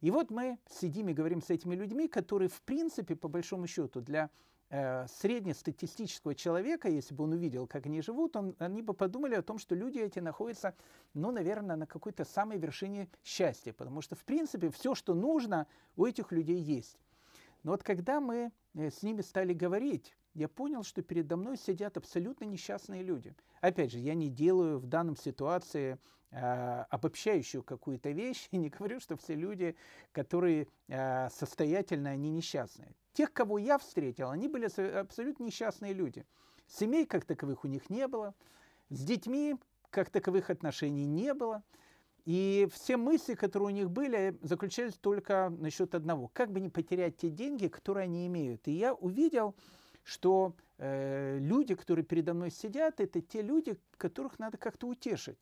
[0.00, 4.00] И вот мы сидим и говорим с этими людьми, которые, в принципе, по большому счету,
[4.00, 4.28] для э,
[4.72, 9.58] среднестатистического человека, если бы он увидел, как они живут, он, они бы подумали о том,
[9.58, 10.74] что люди эти находятся,
[11.12, 16.06] ну, наверное, на какой-то самой вершине счастья, потому что, в принципе, все, что нужно, у
[16.06, 16.98] этих людей есть.
[17.62, 21.96] Но вот когда мы э, с ними стали говорить, я понял, что передо мной сидят
[21.96, 23.34] абсолютно несчастные люди.
[23.60, 25.98] Опять же, я не делаю в данном ситуации э,
[26.32, 29.76] обобщающую какую-то вещь и не говорю, что все люди,
[30.12, 32.94] которые э, состоятельны, они несчастные.
[33.12, 34.66] Тех, кого я встретил, они были
[34.98, 36.24] абсолютно несчастные люди.
[36.66, 38.34] Семей как таковых у них не было,
[38.88, 39.56] с детьми
[39.90, 41.62] как таковых отношений не было.
[42.24, 46.28] И все мысли, которые у них были, заключались только насчет одного.
[46.32, 48.68] Как бы не потерять те деньги, которые они имеют.
[48.68, 49.54] И я увидел,
[50.04, 55.38] что э, люди, которые передо мной сидят, это те люди, которых надо как-то утешить.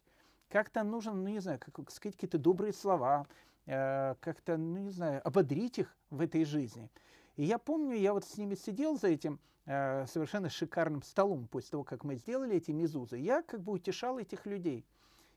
[0.50, 3.26] Как-то нужно, ну не знаю, как сказать какие-то добрые слова,
[3.66, 6.90] э, как-то, ну не знаю, ободрить их в этой жизни.
[7.36, 11.70] И я помню, я вот с ними сидел за этим э, совершенно шикарным столом после
[11.70, 13.16] того, как мы сделали эти мезузы.
[13.16, 14.84] Я как бы утешал этих людей.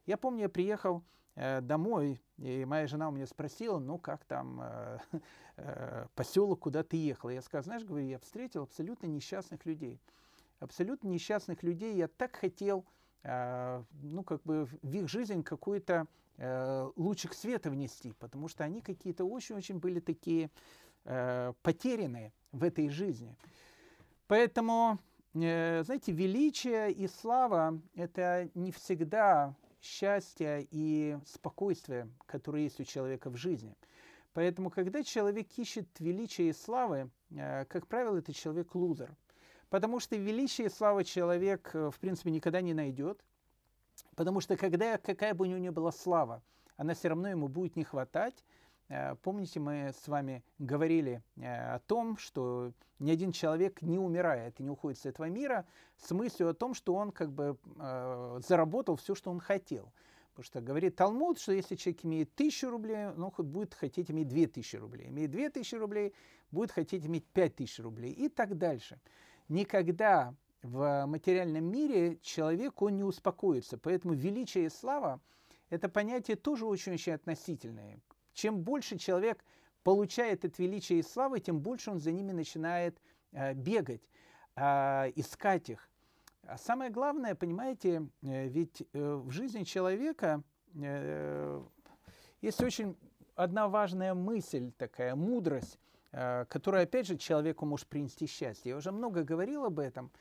[0.07, 1.03] Я помню, я приехал
[1.35, 4.97] э, домой, и моя жена у меня спросила, ну как там э,
[5.57, 7.29] э, поселок, куда ты ехал.
[7.29, 10.01] Я сказал, знаешь, говорю, я встретил абсолютно несчастных людей.
[10.59, 11.95] Абсолютно несчастных людей.
[11.95, 12.83] Я так хотел,
[13.23, 16.07] ну как бы в их жизнь какой-то
[16.37, 20.49] э, лучик света внести, потому что они какие-то очень-очень были такие
[21.05, 23.35] э, потеряны в этой жизни.
[24.27, 24.99] Поэтому,
[25.33, 33.29] э, знаете, величие и слава– это не всегда счастье и спокойствие, которое есть у человека
[33.29, 33.75] в жизни.
[34.33, 39.15] Поэтому, когда человек ищет величие и славы, как правило, это человек лузер.
[39.73, 43.25] Потому что величие и славы человек, э, в принципе, никогда не найдет.
[44.15, 46.43] Потому что когда, какая бы у него ни была слава,
[46.77, 48.45] она все равно ему будет не хватать.
[48.87, 54.59] Э, помните, мы с вами говорили э, о том, что ни один человек не умирает
[54.59, 55.65] и не уходит с этого мира
[55.97, 57.57] с мыслью о том, что он как бы
[58.47, 59.91] заработал все, что он хотел.
[60.33, 64.45] Потому что говорит Талмуд, что если человек имеет тысячу рублей, он будет хотеть иметь две
[64.45, 65.07] тысячи рублей.
[65.07, 66.13] Имеет две тысячи рублей,
[66.51, 68.99] будет хотеть иметь пять тысяч рублей и так дальше.
[69.49, 73.77] Никогда в материальном мире человек, он не успокоится.
[73.77, 75.21] Поэтому величие и слава–
[75.73, 77.99] это понятие тоже очень-очень относительное.
[78.33, 79.43] Чем больше человек
[79.83, 83.01] получает от величия и славы, тем больше он за ними начинает
[83.31, 84.07] э, бегать,
[84.55, 85.89] э, искать их.
[86.43, 90.43] А самое главное, понимаете, э, ведь в жизни человека
[92.41, 92.95] есть очень
[93.35, 95.79] одна важная мысль, такая мудрость,
[96.47, 98.69] которая, опять же, человеку может принести счастье.
[98.69, 100.11] Я уже много говорил об этом.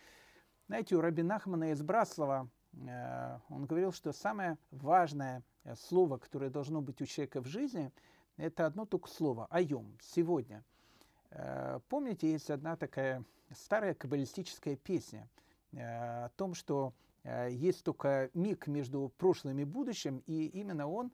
[0.67, 5.43] Знаете, у Раби Нахмана из Браслова э, он говорил, что самое важное
[5.77, 7.93] слово, которое должно быть у человека в жизни,
[8.39, 10.65] это одно только слово– айом, сегодня.
[11.89, 13.23] Помните, есть одна такая
[13.55, 15.29] старая каббалистическая песня
[15.73, 16.95] о том, что
[17.49, 21.13] есть только миг между прошлым и будущим, и именно он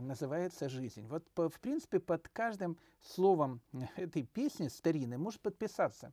[0.00, 1.06] называется жизнь.
[1.06, 3.60] Вот, в принципе, под каждым словом
[3.96, 6.12] этой песни старинной может подписаться.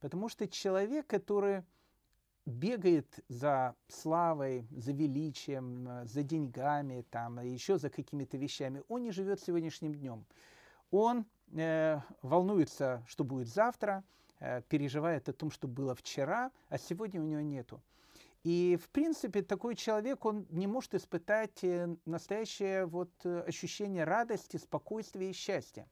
[0.00, 1.62] Потому что человек, который
[2.46, 9.12] бегает за славой, за величием, э, за деньгами, там, еще за какими-то вещами, он не
[9.12, 10.24] живет сегодняшним днем.
[10.90, 14.02] Он э, волнуется, что будет завтра,
[14.40, 17.80] э, переживает о том, что было вчера, а сегодня у него нету.
[18.44, 24.56] И, в принципе, такой человек, он не может испытать э, настоящее вот э, ощущение радости,
[24.56, 25.86] спокойствия и счастья.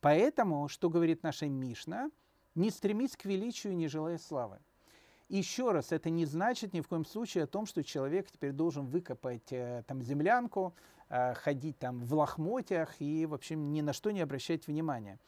[0.00, 2.10] Поэтому, что говорит наша Мишна,
[2.54, 4.58] не стремись к величию, не желая славы.
[5.28, 8.86] Еще раз, это не значит ни в коем случае о том, что человек теперь должен
[8.86, 10.74] выкопать э, там землянку,
[11.08, 15.18] э, ходить там в лохмотьях и, в общем, ни на что не обращать внимания.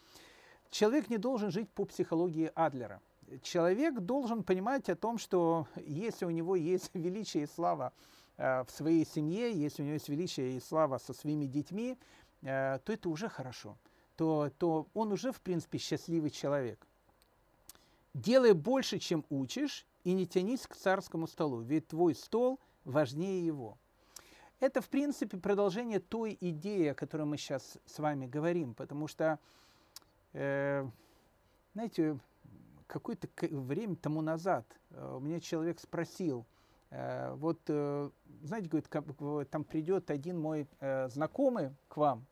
[0.70, 3.00] Человек не должен жить по психологии Адлера.
[3.42, 7.92] Человек должен понимать о том, что если у него есть величие и слава
[8.36, 11.98] э, в своей семье, если у него есть величие и слава со своими детьми,
[12.42, 13.76] э, то это уже хорошо.
[14.16, 16.86] То, то он уже, в принципе, счастливый человек.
[18.14, 23.76] Делай больше, чем учишь, и не тянись к царскому столу, ведь твой стол важнее его.
[24.60, 29.38] Это, в принципе, продолжение той идеи, о которой мы сейчас с вами говорим, потому что,
[30.32, 30.86] э,
[31.72, 32.18] знаете,
[32.86, 36.46] какое-то время тому назад э, у меня человек спросил,
[36.90, 38.10] э, вот, э,
[38.42, 40.68] знаете, говорит, там придет один мой
[41.08, 42.26] знакомый к вам,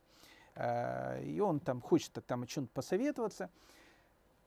[0.54, 3.50] и он там хочет там о чем-то посоветоваться,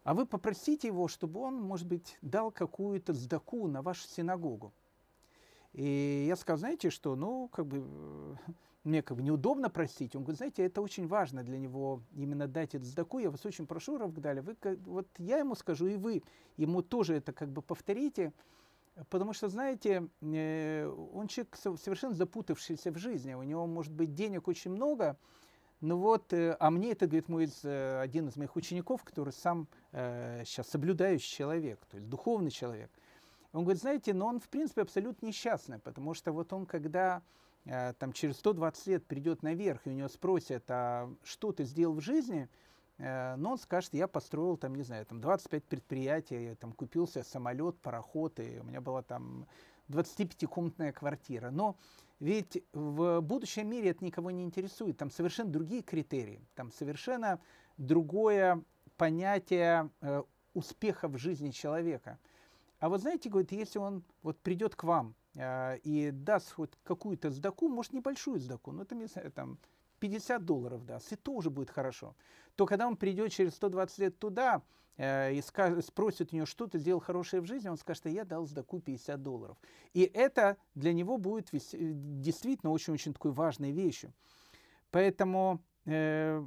[0.03, 4.71] а вы попросите его, чтобы он, может быть, дал какую-то сдаку на вашу синагогу.
[5.73, 8.37] И я сказал, знаете что, ну, как бы,
[8.85, 10.15] мне как бы неудобно просить.
[10.15, 13.19] Он говорит, знаете, это очень важно для него именно дать этот сдаку.
[13.19, 16.21] Я вас очень прошу, Равгдаля, вы, вот я ему скажу, и вы
[16.55, 18.31] ему тоже это как бы повторите.
[19.09, 23.33] Потому что, знаете, э, он человек совершенно запутавшийся в жизни.
[23.33, 25.17] У него, может быть, денег очень много,
[25.81, 29.67] ну вот, э, а мне это, говорит, мой э, один из моих учеников, который сам
[29.91, 32.91] сейчас соблюдающий человек, то есть духовный человек.
[33.53, 37.21] Он говорит, знаете, но он, в принципе, абсолютно несчастный, потому что вот он, когда
[37.65, 42.01] там через 120 лет придет наверх, и у него спросят, а что ты сделал в
[42.01, 42.47] жизни,
[42.97, 47.07] э, но он скажет, я построил там, не знаю, там 25 предприятий, я там купил
[47.07, 49.47] себе самолет, пароход, и у меня была там
[49.89, 51.49] 25-комнатная квартира.
[51.49, 51.75] Но
[52.19, 54.97] ведь в будущем мире это никого не интересует.
[54.97, 57.39] Там совершенно другие критерии, там совершенно
[57.77, 58.63] другое
[58.95, 60.23] понятие э,
[60.53, 62.19] успеха в жизни человека.
[62.79, 67.29] А вот знаете, говорит, если он вот придет к вам э, и даст хоть какую-то
[67.29, 69.57] сдаку, может небольшую сдаку, ну там, там
[69.99, 72.15] 50 долларов даст, и тоже будет хорошо,
[72.55, 74.61] то когда он придет через 120 лет туда,
[74.97, 78.09] Э, и скажет, спросит у нее, что ты сделал хорошее в жизни, он скажет, что
[78.09, 79.57] я дал сдаку 50 долларов.
[79.93, 84.13] И это для него будет э, действительно очень-очень такой важной вещью.
[84.91, 86.45] Поэтому, э,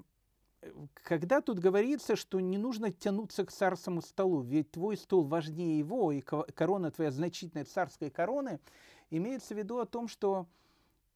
[0.95, 6.13] когда тут говорится, что не нужно тянуться к царскому столу, ведь твой стол важнее его,
[6.13, 8.61] и корона твоя значительная царской короны,
[9.11, 10.47] имеется в виду о том, что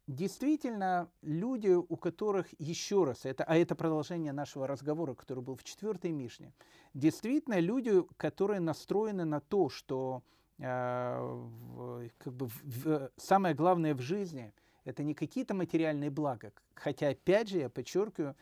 [0.09, 5.63] Действительно, люди, у которых, еще раз, это, а это продолжение нашего разговора, который был в
[5.63, 6.53] четвертой Мишне,
[6.93, 10.25] действительно, люди, которые настроены на то, что
[10.59, 14.53] э, как бы в, самое главное в жизни–
[14.85, 18.35] это не какие-то материальные блага, хотя, опять же, я подчеркиваю, э,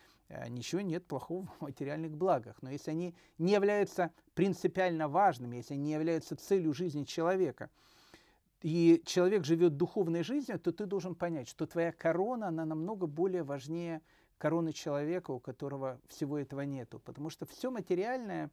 [0.49, 5.85] ничего нет плохого в материальных благах, но если они не являются принципиально важными, если они
[5.85, 7.71] не являются целью жизни человека–
[8.63, 13.43] и человек живет духовной жизнью, то ты должен понять, что твоя корона, она намного более
[13.43, 14.03] важнее
[14.37, 16.99] короны человека, у которого всего этого нету.
[17.01, 18.51] Потому что все материальное,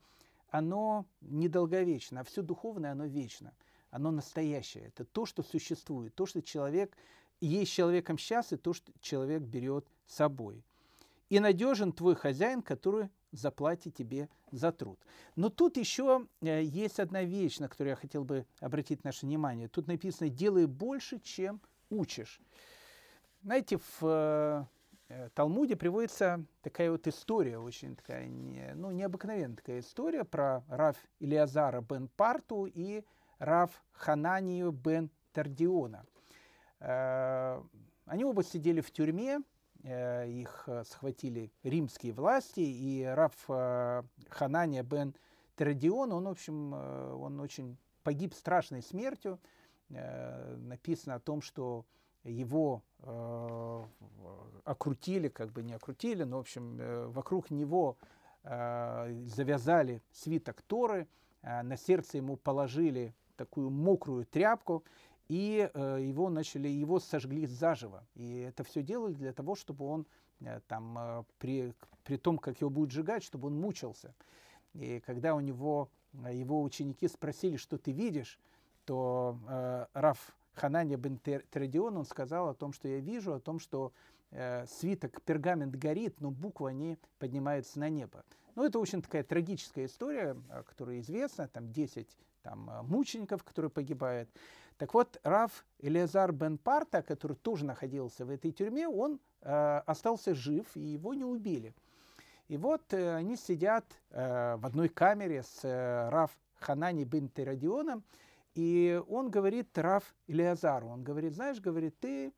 [0.49, 3.53] оно недолговечно, а все духовное, оно вечно.
[3.89, 4.87] Оно настоящее.
[4.87, 6.95] Это то, что существует, то, что человек
[7.41, 10.63] есть человеком сейчас, и то, что человек берет с собой.
[11.29, 14.99] И надежен твой хозяин, который заплатит тебе за труд.
[15.35, 19.67] Но тут еще э, есть одна вещь, на которую я хотел бы обратить наше внимание.
[19.67, 22.39] Тут написано «делай больше, чем учишь».
[23.43, 24.65] Знаете, в э,
[25.09, 28.27] э, Талмуде приводится такая вот история, очень такая,
[28.75, 33.03] ну, необыкновенная такая история про Рав Илиазара бен Парту и
[33.39, 36.05] Рав Хананию бен Тардиона.
[36.79, 39.39] Они оба сидели в тюрьме,
[39.87, 45.15] их э, схватили римские власти, и Раф э, Ханания бен
[45.55, 49.39] Традион, он, в общем, он очень погиб страшной смертью.
[49.89, 51.85] Написано о том, что
[52.23, 53.83] его э,
[54.65, 57.97] окрутили, как бы не окрутили, но, в общем, э, вокруг него
[58.43, 61.07] э, завязали свиток Торы,
[61.41, 64.83] э, на сердце ему положили такую мокрую тряпку,
[65.27, 68.05] и э, его начали, его сожгли заживо.
[68.15, 70.07] И это все делали для того, чтобы он
[70.39, 71.73] э, там, э, при,
[72.03, 74.13] при том, как его будут сжигать, чтобы он мучился.
[74.73, 78.39] И когда у него, э, его ученики спросили, что ты видишь,
[78.85, 83.59] то э, Раф Хананя бен Традион, он сказал о том, что я вижу, о том,
[83.59, 83.91] что
[84.31, 88.23] э, свиток, пергамент горит, но буквы, они поднимаются на небо.
[88.55, 92.07] Ну, это очень такая трагическая история, которая известна, там 10
[92.41, 94.29] там, мучеников, которые погибают.
[94.77, 100.35] Так вот, Раф Элиазар бен Парта, который тоже находился в этой тюрьме, он э, остался
[100.35, 101.73] жив, и его не убили.
[102.47, 108.03] И вот э, они сидят э, в одной камере с э, Раф Ханани бен Терадионом,
[108.53, 112.31] и он говорит Раф Илиазару, он говорит, знаешь, говорит, ты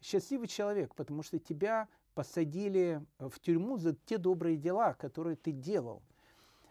[0.00, 6.02] счастливый человек, потому что тебя посадили в тюрьму за те добрые дела, которые ты делал.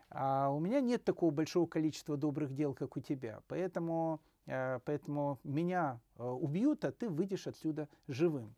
[0.09, 3.41] А у меня нет такого большого количества добрых дел, как у тебя.
[3.47, 8.55] Поэтому, поэтому меня э, убьют, а ты выйдешь отсюда живым.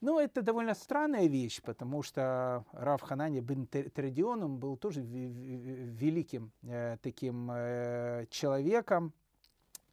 [0.00, 6.98] Ну, это довольно странная вещь, потому что Рав Ханани бен Традион был тоже великим э,
[7.00, 9.14] таким э, человеком,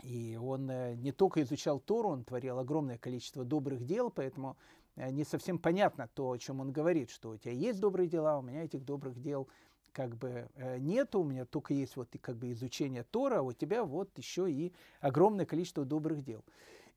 [0.03, 4.57] и он э, не только изучал Тору, он творил огромное количество добрых дел, поэтому
[4.97, 8.39] э, не совсем понятно то, о чем он говорит, что у тебя есть добрые дела,
[8.39, 9.47] у меня этих добрых дел
[9.93, 13.53] как бы э, нету, у меня только есть вот как бы изучение Тора, а у
[13.53, 16.43] тебя вот еще и огромное количество добрых дел.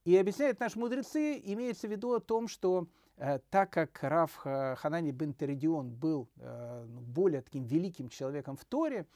[0.05, 2.87] И объясняют наши мудрецы, имеется в виду о том, что
[3.17, 8.65] э, так как Раф Ханани бен Теридион был э, ну, более таким великим человеком в
[8.65, 9.07] Торе,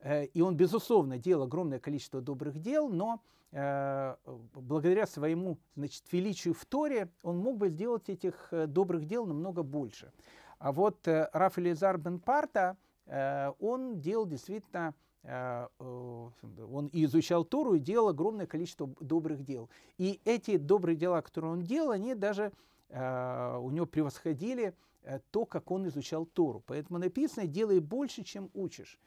[0.00, 3.20] Э, и он, безусловно, делал огромное количество добрых дел, но
[3.52, 4.16] э,
[4.54, 9.62] благодаря своему значит, величию в Торе он мог бы сделать этих э, добрых дел намного
[9.62, 10.12] больше.
[10.58, 12.76] А вот Раф Элизар бен Парта,
[13.10, 14.94] он делал действительно
[15.78, 19.68] он и изучал Тору, и делал огромное количество добрых дел.
[19.98, 22.52] И эти добрые дела, которые он делал, они даже
[22.88, 24.74] у него превосходили
[25.30, 26.62] то, как он изучал Тору.
[26.66, 28.98] Поэтому написано «делай больше, чем учишь».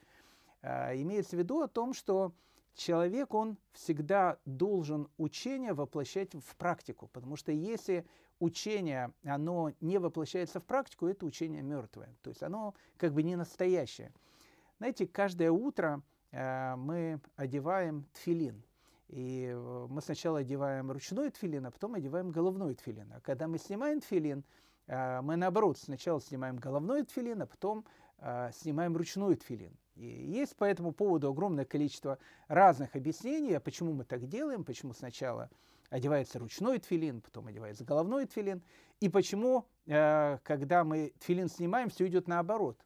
[0.62, 2.32] Имеется в виду о том, что
[2.74, 8.06] человек, он всегда должен учение воплощать в практику, потому что если
[8.40, 13.36] учение, оно не воплощается в практику, это учение мертвое, то есть оно как бы не
[13.36, 14.12] настоящее.
[14.78, 18.62] Знаете, каждое утро э, мы одеваем тфилин,
[19.08, 23.12] и э, мы сначала одеваем ручной тфилин, а потом одеваем головной тфилин.
[23.12, 24.44] А когда мы снимаем тфилин,
[24.86, 27.84] э, мы наоборот сначала снимаем головной тфилин, а потом
[28.18, 29.72] э, снимаем ручной тфилин.
[29.94, 32.18] И есть по этому поводу огромное количество
[32.48, 35.50] разных объяснений, а почему мы так делаем, почему сначала
[35.94, 38.64] одевается ручной тфилин, потом одевается головной тфилин,
[38.98, 42.84] и почему, э, когда мы тфилин снимаем, все идет наоборот.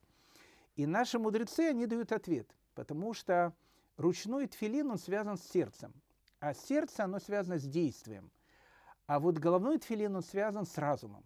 [0.76, 3.54] И наши мудрецы, они дают ответ, потому что
[3.96, 5.94] ручной тфилин, он связан с сердцем,
[6.38, 8.30] а сердце, оно связано с действием.
[9.06, 11.24] А вот головной тфилин, он связан с разумом.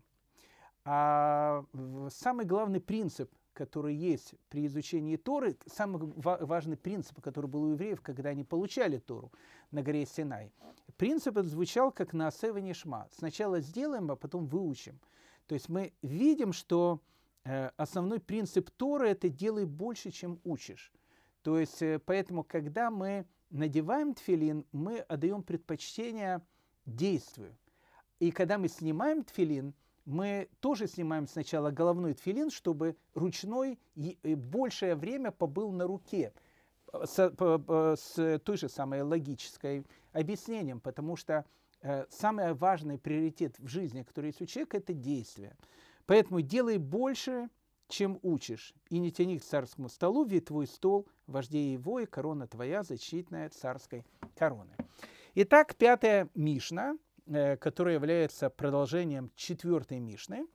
[0.84, 1.64] А
[2.10, 8.00] самый главный принцип который есть при изучении Торы, самый важный принцип, который был у евреев,
[8.00, 9.32] когда они получали Тору
[9.70, 10.52] на горе Синай.
[10.96, 13.08] Принцип этот звучал как на Шма.
[13.12, 15.00] Сначала сделаем, а потом выучим.
[15.46, 17.00] То есть мы видим, что
[17.44, 20.92] э, основной принцип Торы– это делай больше, чем учишь.
[21.42, 26.40] То есть э, поэтому, когда мы надеваем тфилин, мы отдаем предпочтение
[26.86, 27.56] действию.
[28.18, 29.74] И когда мы снимаем тфилин,
[30.04, 33.78] мы тоже снимаем сначала головной тфилин, чтобы ручной
[34.22, 36.32] большее время побыл на руке
[36.92, 41.44] с, с той же самой логической объяснением, потому что
[41.80, 45.56] э, самый важный приоритет в жизни, который есть у человека, это действие.
[46.06, 47.48] Поэтому делай больше,
[47.88, 52.46] чем учишь, и не тяни к царскому столу, ведь твой стол вождей его, и корона
[52.46, 54.74] твоя защитная царской короны.
[55.34, 57.11] Итак, пятая Мишна– Э,
[57.60, 60.46] которая является продолжением четвертой Мишны,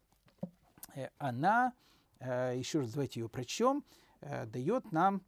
[0.96, 1.74] э, она,
[2.20, 3.84] э, еще раз давайте ее прочтем,
[4.48, 5.22] дает нам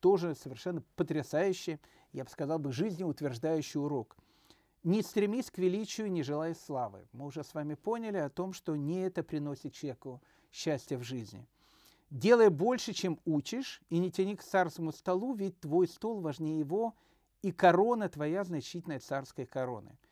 [0.00, 1.78] тоже совершенно потрясающий,
[2.12, 4.18] я бы сказал бы, жизнеутверждающий урок.
[4.84, 7.08] Не стремись к величию, не желай славы.
[7.12, 10.22] Мы уже с вами поняли о том, что не это приносит человеку
[10.52, 11.48] счастье в жизни.
[12.10, 16.94] Делай больше, чем учишь, и не тяни к царскому столу, ведь твой стол важнее его,
[17.40, 19.96] и корона твоя значительная царской короны–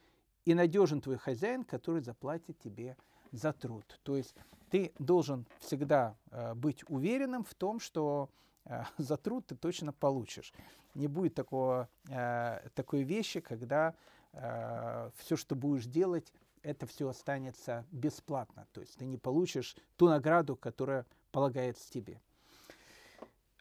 [0.46, 2.96] и надежен твой хозяин, который заплатит тебе
[3.32, 4.00] за труд.
[4.04, 4.34] То есть
[4.70, 8.30] ты должен всегда э, быть уверенным в том, что
[8.64, 10.54] э, за труд ты точно получишь.
[10.94, 13.94] Не будет такого, э, такой вещи, когда
[14.32, 16.32] э, все, что будешь делать,
[16.62, 18.66] это все останется бесплатно.
[18.72, 22.20] То есть ты не получишь ту награду, которая полагается тебе.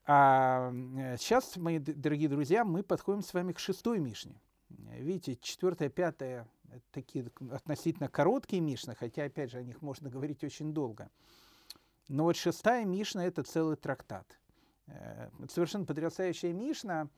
[0.07, 0.71] А
[1.17, 4.39] сейчас, мои дорогие друзья, мы подходим с вами к шестой Мишне.
[4.69, 6.47] Видите, четвертая, пятая–
[6.91, 11.09] такие относительно короткие Мишны, хотя, опять же, о них можно говорить очень долго.
[12.07, 14.39] Но вот шестая Мишна– это целый трактат.
[14.87, 17.09] Это совершенно потрясающая Мишна,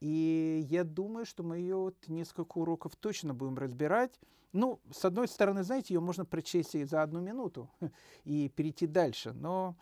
[0.00, 4.18] и я думаю, что мы ее вот несколько уроков точно будем разбирать.
[4.52, 7.70] Ну, с одной стороны, знаете, ее можно прочесть и за одну минуту
[8.24, 9.76] и перейти дальше, но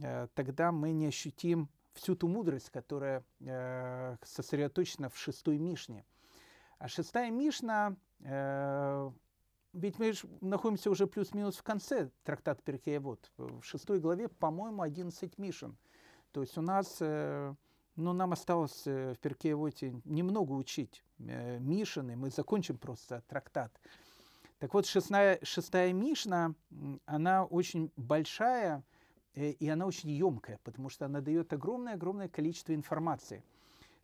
[0.00, 6.04] э, тогда мы не ощутим всю ту мудрость, которая э, сосредоточена в шестой Мишне.
[6.78, 13.30] А шестая Мишна, э, ведь мы находимся уже плюс-минус в конце трактата Перкеевод.
[13.36, 15.76] В шестой главе, по-моему, 11 Мишен.
[16.32, 17.54] То есть у нас, э,
[17.94, 23.72] ну, нам осталось э, в Перкеевоте немного учить э, Мишины, мы закончим просто трактат.
[24.58, 26.54] Так вот, шестая, шестая Мишна,
[27.04, 28.82] она очень большая,
[29.36, 33.44] Э, и она очень емкая, потому что она дает огромное-огромное количество информации.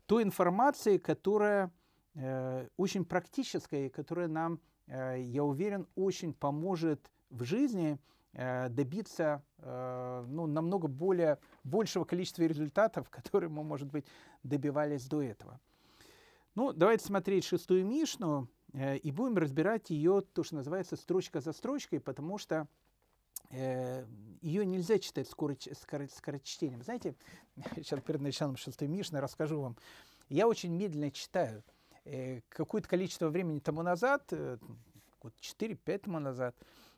[0.06, 1.72] Той информации, которая
[2.14, 7.98] э, очень практическая, которая нам, э, я уверен, очень поможет в жизни
[8.32, 14.06] э, добиться э, ну, намного более, большего количества результатов, которые мы, может быть,
[14.42, 15.60] добивались до этого.
[16.54, 21.52] Ну, давайте смотреть шестую Мишну, э, и будем разбирать ее, то, что называется, строчка за
[21.52, 22.68] строчкой, потому что
[23.52, 24.06] Э,
[24.40, 26.82] ее нельзя читать скороч, скоро, скорочтением.
[26.82, 27.14] Знаете,
[27.76, 29.76] сейчас перед началом шестой Мишны расскажу вам.
[30.28, 31.62] Я очень медленно читаю.
[32.04, 34.58] Э, какое-то количество времени тому назад, э,
[35.22, 36.56] вот 4-5 тому назад,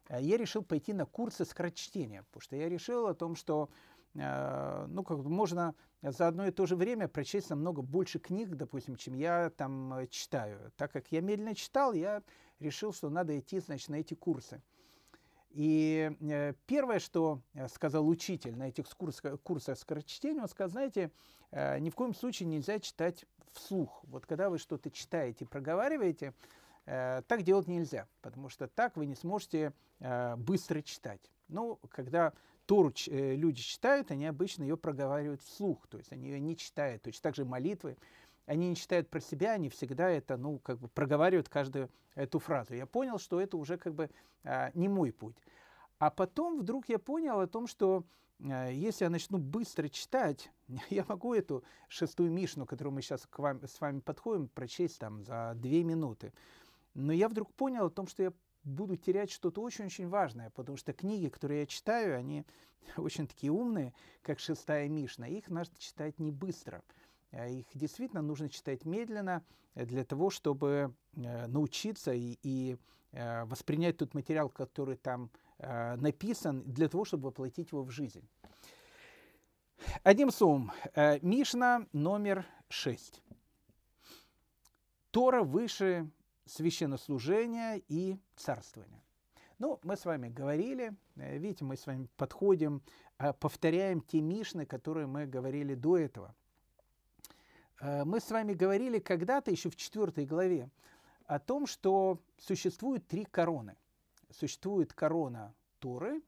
[0.09, 3.71] я решил пойти на курсы скорочтения, потому что я решил о том, что
[4.13, 9.15] ну, как можно за одно и то же время прочесть намного больше книг, допустим, чем
[9.15, 10.71] я там читаю.
[10.77, 12.23] Так как я медленно читал, я
[12.61, 14.63] решил, что надо идти, значит, на эти курсы.
[15.55, 21.13] И э, первое, что э, сказал учитель на этих курсах, курсах скорочтения, он сказал, знаете,
[21.53, 24.03] э, ни в коем случае нельзя читать вслух.
[24.09, 26.35] Вот когда вы что-то читаете, проговариваете,
[26.85, 29.73] так делать нельзя, потому что так вы не сможете
[30.37, 31.33] быстро читать.
[31.49, 32.35] Ну, когда
[32.67, 37.01] Тору люди читают, они обычно ее проговаривают вслух, то есть они ее не читают.
[37.03, 37.97] Точно так же молитвы
[38.47, 42.75] они не читают про себя, они всегда это, ну, как бы проговаривают каждую эту фразу.
[42.75, 44.11] Я понял, что это уже как бы
[44.45, 45.37] а, не мой путь.
[45.99, 48.05] А потом вдруг я понял о том, что
[48.43, 50.51] а, если я начну быстро читать,
[50.91, 55.25] я могу эту шестую Мишну, которую мы сейчас к вам, с вами подходим, прочесть там
[55.25, 56.33] за две минуты.
[56.95, 58.33] Но я вдруг понял о том, что я
[58.63, 62.45] буду терять что-то очень-очень важное, потому что книги, которые я читаю, они
[62.97, 66.83] очень такие умные, как шестая Мишна, их надо читать не быстро.
[67.37, 72.77] А их действительно нужно читать медленно э, для того, чтобы э, научиться и, и
[73.13, 78.29] э, воспринять тот материал, который там написан, для того, чтобы воплотить его в жизнь.
[80.03, 80.73] Одним словом,
[81.23, 83.23] Мишна номер 6.
[85.13, 86.11] Тора выше
[86.45, 89.01] священнослужения и царствования.
[89.61, 92.83] Ну, мы с вами говорили, видите, мы с вами подходим,
[93.39, 96.44] повторяем те Мишны, которые мы говорили до этого– Э,
[97.81, 100.71] мы с вами говорили когда-то, еще в четвертой главе,
[101.27, 103.77] о том, что существует три короны.
[104.31, 106.23] Существует корона Торы,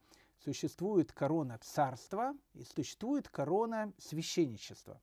[0.45, 5.01] существует корона царства и существует корона священничества.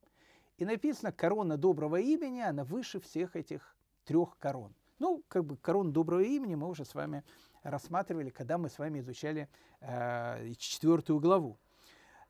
[0.56, 4.74] И написано, корона доброго имени, она выше всех этих трех корон.
[4.98, 7.24] Ну, как бы корона доброго имени мы уже с вами
[7.62, 9.48] рассматривали, когда мы с вами изучали
[9.80, 11.58] э, четвертую главу.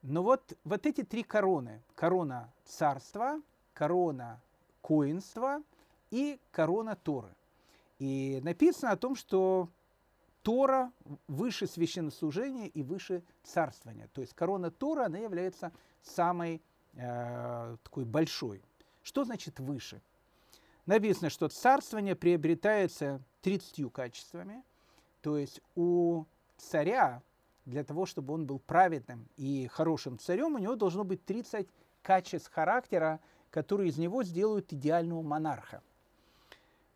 [0.01, 3.41] Но вот, вот эти три короны, корона царства,
[3.75, 4.41] корона
[4.81, 5.61] коинства
[6.09, 7.29] и корона Торы.
[7.99, 9.69] И написано о том, что
[10.41, 10.91] Тора
[11.27, 14.07] выше священнослужения и выше царствования.
[14.13, 15.71] То есть корона Тора, она является
[16.01, 16.61] самой
[16.93, 18.63] э, такой большой.
[19.03, 20.01] Что значит выше?
[20.85, 24.63] Написано, что царствование приобретается 30 качествами.
[25.21, 26.25] То есть у
[26.57, 27.23] царя,
[27.65, 31.67] для того, чтобы он был праведным и хорошим царем, у него должно быть 30
[32.03, 33.19] качеств характера,
[33.55, 35.81] которые из него сделают идеального монарха.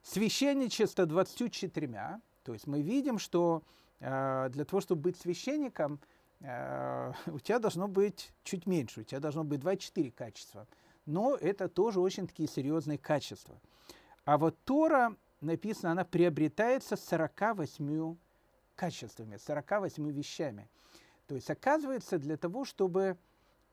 [0.03, 3.63] Священничество 24, то есть мы видим, что
[4.01, 6.01] э, для того, чтобы быть священником,
[6.41, 10.67] э, у тебя должно быть чуть меньше, у тебя должно быть 24 качества.
[11.05, 13.57] Но это тоже очень такие серьезные качества.
[14.25, 18.17] А вот Тора, написано, она приобретается 48
[18.75, 20.67] качествами, 48 вещами.
[21.25, 23.17] То есть, оказывается, для того, чтобы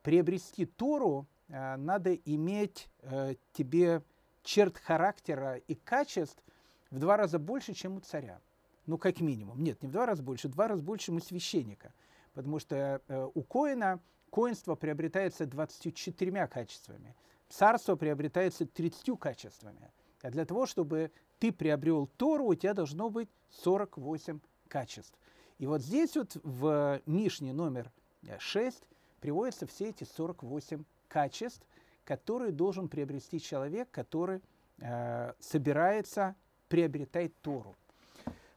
[0.04, 4.02] приобрести Тору, надо иметь э, тебе
[4.42, 6.42] черт характера и качеств
[6.90, 8.40] в два раза больше, чем у царя.
[8.86, 9.62] Ну, как минимум.
[9.62, 11.92] Нет, не в два раза больше, в два раза больше, чем у священника.
[12.34, 17.14] Потому что э, у коина коинство приобретается 24 качествами.
[17.48, 19.92] Царство приобретается 30 качествами.
[20.22, 25.18] А для того, чтобы ты приобрел Тору, у тебя должно быть 48 качеств.
[25.58, 27.90] И вот здесь вот в Мишне номер
[28.38, 28.82] 6
[29.20, 31.66] приводятся все эти 48 качеств,
[32.04, 34.40] которые должен приобрести человек, который
[34.78, 36.34] э, собирается
[36.68, 37.74] приобретать Тору.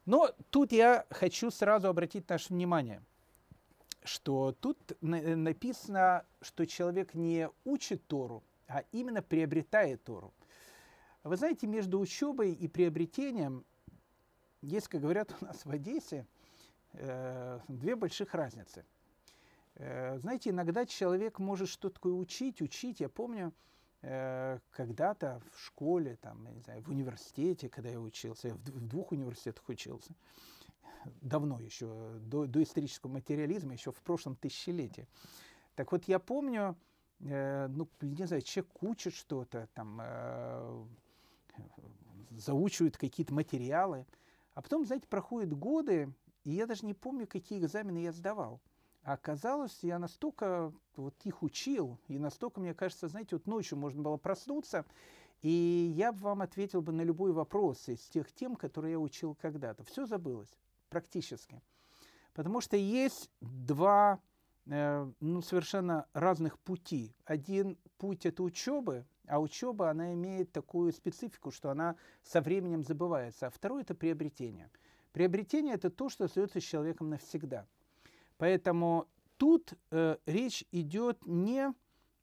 [0.06, 3.02] Но тут я хочу сразу обратить наше внимание,
[4.04, 10.34] что тут написано, что человек не учит Тору, а именно приобретает Тору.
[11.24, 13.66] Вы знаете, между учебой и приобретением
[14.62, 16.26] есть, как говорят у нас в Одессе,
[16.93, 18.86] э, две больших разницы.
[19.80, 22.99] Э, знаете, иногда человек может что-то такое учить, учить.
[22.99, 23.53] Я помню,
[24.01, 28.88] э, когда-то в школе, там, я не знаю, в университете, когда я учился, я в,
[28.88, 30.11] двух университетах учился,
[31.21, 35.07] давно еще, до, до исторического материализма, еще в прошлом тысячелетии.
[35.75, 36.75] Так вот, я помню,
[37.21, 40.01] э, ну, не знаю, человек учит что-то, там,
[42.32, 44.05] заучивают какие-то материалы.
[44.55, 46.13] А потом, знаете, проходят годы,
[46.43, 48.59] и я даже не помню, какие экзамены я сдавал.
[49.04, 54.02] А оказалось, я настолько вот их учил, и настолько, мне кажется, знаете, вот ночью можно
[54.02, 54.86] было проснуться,
[55.41, 59.36] и я бы вам ответил бы на любой вопрос из тех тем, которые я учил
[59.36, 59.84] когда-то.
[59.84, 60.54] Все забылось,
[60.89, 61.62] практически.
[62.34, 64.20] Потому что есть два
[64.66, 67.16] э, ну, совершенно разных пути.
[67.26, 73.47] Один путь– это учебы, а учеба, она имеет такую специфику, что она со временем забывается.
[73.47, 74.70] А второе– это приобретение.
[75.14, 77.66] Приобретение– это то, что остается с человеком навсегда.
[78.40, 81.74] Поэтому тут э, речь идет не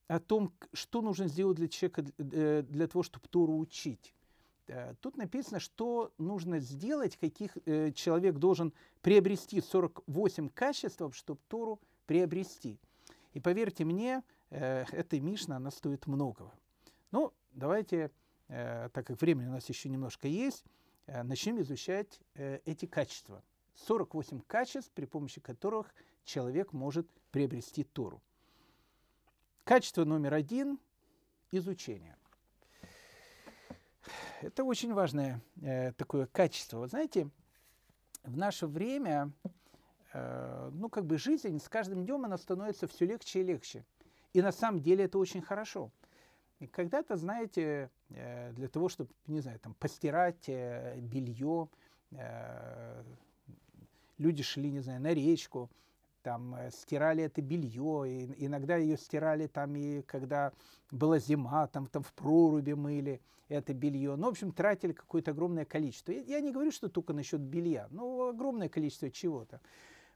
[0.08, 4.14] о том, что нужно сделать для человека э, для того, чтобы Тору учить.
[4.66, 11.80] Э, тут написано, что нужно сделать, каких э, человек должен приобрести 48 качеств, чтобы Тору
[12.06, 12.80] приобрести.
[13.34, 16.54] И поверьте мне, э, эта Мишна, она стоит многого.
[17.10, 18.10] Ну, давайте,
[18.48, 20.64] э, так как времени у нас еще немножко есть,
[21.08, 23.42] э, начнем изучать э, эти качества.
[23.76, 28.22] 48 качеств, при помощи которых человек может приобрести Тору.
[29.64, 30.78] Качество номер один–
[31.50, 32.16] изучение.
[34.40, 36.78] Это очень важное э, такое качество.
[36.78, 37.28] Вы знаете,
[38.22, 39.32] в наше время,
[40.12, 43.84] э, ну, как бы жизнь с каждым днем она становится все легче и легче.
[44.32, 45.90] И на самом деле это очень хорошо.
[46.58, 51.68] И когда-то, знаете, э, для того, чтобы, не знаю, там, постирать э, белье,
[52.12, 53.02] э,
[54.18, 55.70] люди шли, не знаю, на речку,
[56.22, 60.52] там стирали это белье, и иногда ее стирали там и когда
[60.90, 64.16] была зима, там, там в проруби мыли это белье.
[64.16, 66.10] Ну, в общем, тратили какое-то огромное количество.
[66.10, 69.60] Я не говорю, что только насчет белья, но огромное количество чего-то.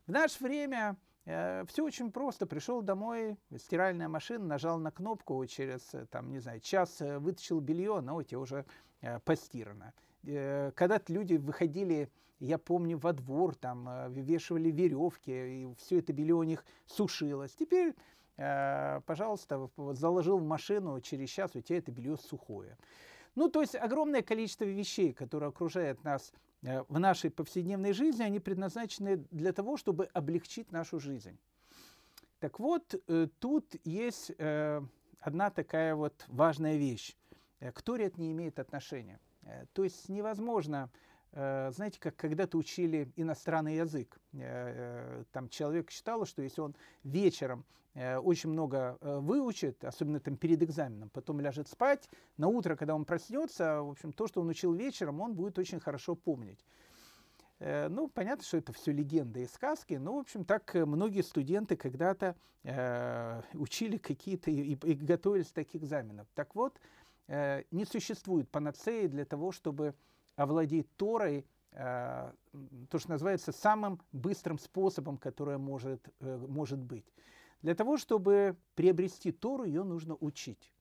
[0.07, 0.97] В наше время
[1.27, 2.47] Э, Все очень просто.
[2.47, 7.61] Пришел домой, стиральная машина, нажал на кнопку, через, э, там, не знаю, час э, вытащил
[7.61, 8.65] белье, но у тебя уже
[9.25, 9.95] постирано.
[10.23, 16.43] Когда-то люди выходили, я помню, во двор, там, вешивали веревки, и все это белье у
[16.43, 17.55] них сушилось.
[17.55, 17.95] Теперь,
[18.37, 22.77] пожалуйста, заложил в машину, через час у тебя это белье сухое.
[23.35, 28.39] Ну, то есть огромное количество вещей, которые окружают нас Э, в нашей повседневной жизни, они
[28.39, 31.39] предназначены для того, чтобы облегчить нашу жизнь.
[32.39, 34.83] Так вот, э, тут есть э,
[35.21, 37.17] одна такая вот важная вещь.
[37.61, 39.21] К Торе это не имеет отношения.
[39.73, 40.91] То есть невозможно
[41.33, 44.19] Э, знаете, как когда-то учили иностранный язык.
[44.33, 46.75] Э, э, там человек считал, что если он
[47.05, 47.65] вечером
[48.23, 53.83] очень много выучит, особенно там перед экзаменом, потом ляжет спать, на утро, когда он проснется,
[53.83, 56.65] в общем, то, что он учил вечером, он будет очень хорошо помнить.
[57.59, 62.37] Ну, понятно, что это все легенды и сказки, но, в общем, так многие студенты когда-то
[62.63, 66.29] э, учили какие-то и, и готовились к таких экзаменов.
[66.35, 66.79] Так вот, э,
[67.71, 69.95] не существует панацеи для того, чтобы
[70.41, 72.33] овладеть Торой, э,
[72.89, 77.05] то, что называется самым быстрым способом, который может, э, может быть.
[77.63, 80.73] Для того, чтобы приобрести Тору, ее нужно учить.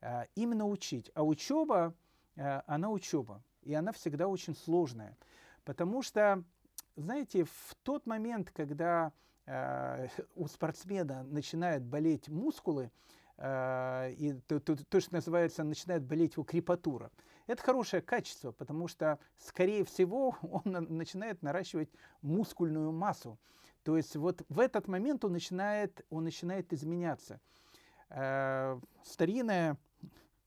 [0.00, 1.10] Э, именно учить.
[1.14, 1.94] А учеба,
[2.36, 3.42] она учеба.
[3.62, 5.16] И она всегда очень сложная.
[5.64, 6.44] Потому что,
[6.94, 9.12] знаете, в тот момент, когда
[10.36, 12.92] у спортсмена начинают болеть мускулы,
[13.40, 17.10] и то, то, то, что называется, начинает болеть его крепатура,
[17.48, 21.88] это хорошее качество, потому что, скорее всего, он начинает наращивать
[22.20, 23.38] мускульную массу.
[23.82, 27.40] То есть вот в этот момент он начинает, он начинает изменяться.
[28.10, 29.78] Э, старинная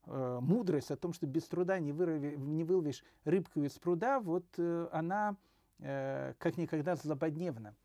[0.06, 4.46] э, мудрость о том, что без труда не, вырви, не выловишь рыбку из пруда, вот
[4.58, 5.36] э, она
[5.80, 7.76] э, как никогда злободневно.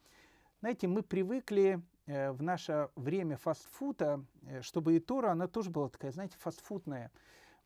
[0.60, 5.88] Знаете, мы привыкли э, в наше время фастфуда, э, чтобы и Тора, она тоже была
[5.88, 7.10] такая, знаете, фастфудная.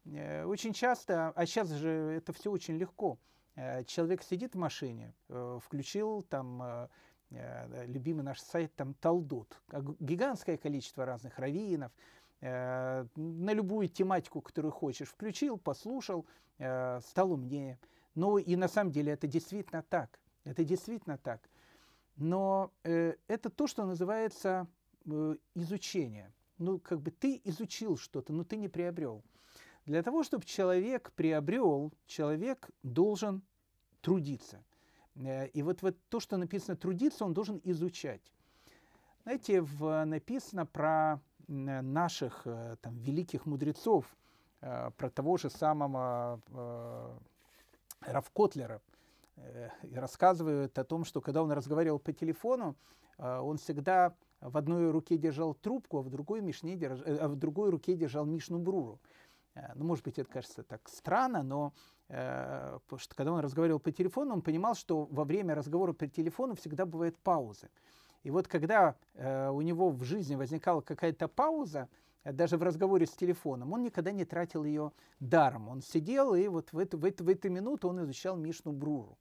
[0.07, 3.19] Э, очень часто, а сейчас же это все очень легко.
[3.55, 6.89] Э, человек сидит в машине, э, включил там э,
[7.31, 9.61] э любимый наш сайт там Талдот,
[10.01, 11.93] гигантское количество разных раввинов,
[12.41, 16.27] э, на любую тематику, которую хочешь, включил, послушал,
[16.59, 17.79] э, стал умнее.
[18.15, 20.19] Ну и на самом деле это действительно так.
[20.45, 21.41] Это действительно так.
[22.21, 24.69] Но э, это то, что называется
[25.07, 26.33] э, изучение.
[26.59, 29.25] Ну, как бы ты изучил что-то, но ты не приобрел.
[29.87, 33.43] Для того, чтобы человек приобрел, человек должен
[34.03, 34.63] трудиться.
[35.15, 38.33] Э, и вот, вот то, что написано трудиться, он должен изучать.
[39.23, 44.05] Знаете, в, написано про наших э, там, великих мудрецов,
[44.61, 46.43] э, про того же самого
[48.01, 48.83] Равкотлера,
[49.83, 52.77] и рассказывают о том, что когда он разговаривал по телефону,
[53.19, 57.03] он всегда в одной руке держал трубку, а в другой, мишне держ...
[57.05, 58.99] а в другой руке держал Мишну Бруру.
[59.75, 61.75] Ну, может быть, это кажется так странно, но
[62.09, 66.55] э, что когда он разговаривал по телефону, он понимал, что во время разговора по телефону
[66.55, 67.69] всегда бывают паузы.
[68.23, 73.07] И вот когда э, у него в жизни возникала какая-то пауза, э, даже в разговоре
[73.07, 75.69] с телефоном, он никогда не тратил ее даром.
[75.69, 79.19] Он сидел, и вот в эту, в эту, в эту минуту он изучал Мишну Бруру.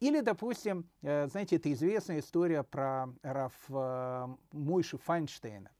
[0.00, 5.70] Или, допустим, э, знаете, это известная история про Раф э, Мойши Файнштейна,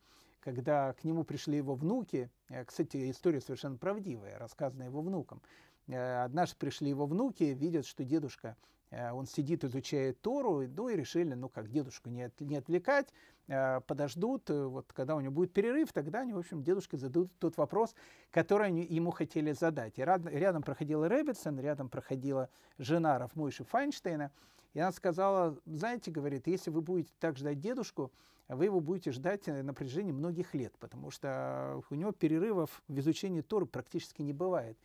[0.41, 2.31] когда к нему пришли его внуки.
[2.49, 5.43] Э, кстати, история совершенно правдивая, рассказанная его внукам.
[5.89, 8.57] Э, однажды пришли его внуки, видят, что дедушка
[8.93, 13.09] он сидит, изучает Тору, ну и решили, ну как дедушку не, от, не отвлекать,
[13.49, 17.33] э, подождут, э, вот когда у него будет перерыв, тогда они, в общем, дедушке зададут
[17.39, 17.95] тот вопрос,
[18.31, 19.99] который они ему хотели задать.
[19.99, 24.31] И рядом, рядом проходила Рэббитсон, рядом проходила жена Рафмойши Файнштейна,
[24.75, 28.13] и она сказала, знаете, говорит, если вы будете так ждать дедушку,
[28.49, 33.41] вы его будете ждать на протяжении многих лет, потому что у него перерывов в изучении
[33.41, 34.77] Торы практически не бывает.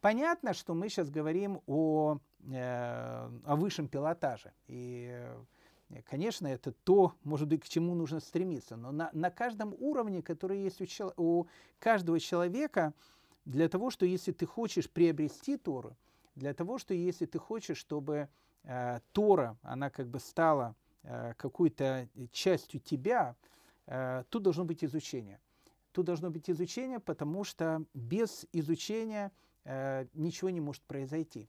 [0.00, 4.52] Понятно, что мы сейчас говорим о, э, о высшем пилотаже.
[4.66, 8.76] И, э, конечно, это то, может быть, к чему нужно стремиться.
[8.76, 11.46] Но на, на каждом уровне, который есть у, чел- у
[11.78, 12.92] каждого человека,
[13.44, 15.96] для того, что если ты хочешь приобрести Тору,
[16.34, 18.28] для того, что если ты хочешь, чтобы
[18.64, 23.36] э, Тора, она как бы стала э, какой-то частью тебя,
[23.86, 25.38] э, тут должно быть изучение.
[25.92, 29.30] Тут должно быть изучение, потому что без изучения
[29.64, 31.48] э, ничего не может произойти.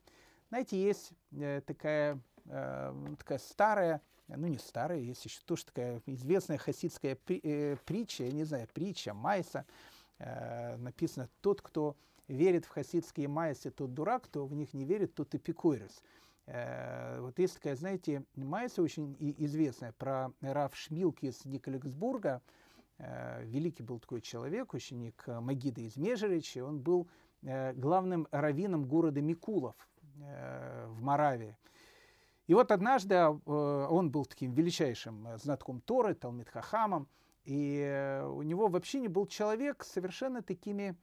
[0.50, 6.58] Знаете, есть э, такая, э, такая старая, ну не старая, есть еще тоже такая известная
[6.58, 9.66] хасидская э, притча, я не знаю, притча, майса,
[10.18, 11.98] написано, тот, кто
[12.30, 16.02] верит в хасидские майсы, тот дурак, кто в них не верит, тот эпикурис.
[16.48, 22.42] Вот есть такая, знаете, майса очень известная про Раф Шмилки из Николексбурга,
[22.98, 27.10] великий был такой человек, ученик Магида из Межерича, он был
[27.42, 29.76] главным раввином города Микулов
[30.18, 31.58] в Моравии.
[32.48, 33.28] И вот однажды э,
[33.90, 37.08] он был таким величайшим знатком Торы, Талмит Хахамом,
[37.44, 40.96] и у него вообще не был человек совершенно такими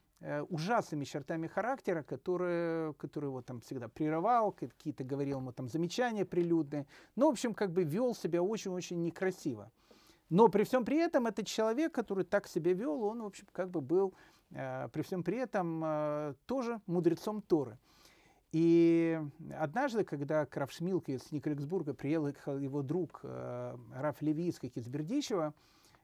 [0.51, 6.87] ужасными чертами характера, которые, которые его там всегда прерывал, какие-то говорил ему там замечания прилюдные.
[7.17, 9.73] Ну, в общем, как бы вел себя очень-очень некрасиво.
[10.31, 13.71] Но при всем при этом этот человек, который так себя вел, он, в общем, как
[13.71, 14.15] бы был
[14.55, 17.79] Э, при всем при этом э, тоже мудрецом Торы.
[18.53, 19.19] И
[19.59, 25.55] однажды, когда к Равшмилке из Николексбурга приехал его друг э, Раф Левийский из Бердичева,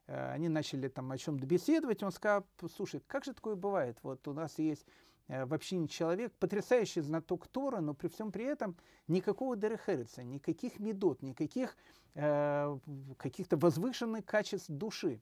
[0.07, 3.99] они начали там о чем-то беседовать, он сказал, слушай, как же такое бывает?
[4.03, 4.87] Вот у нас есть
[5.29, 8.75] вообще не человек, потрясающий знаток Тора, но при всем при этом
[9.07, 11.77] никакого Дерехерица, никаких медот, никаких
[12.15, 12.79] э,
[13.19, 15.21] каких-то возвышенных качеств души.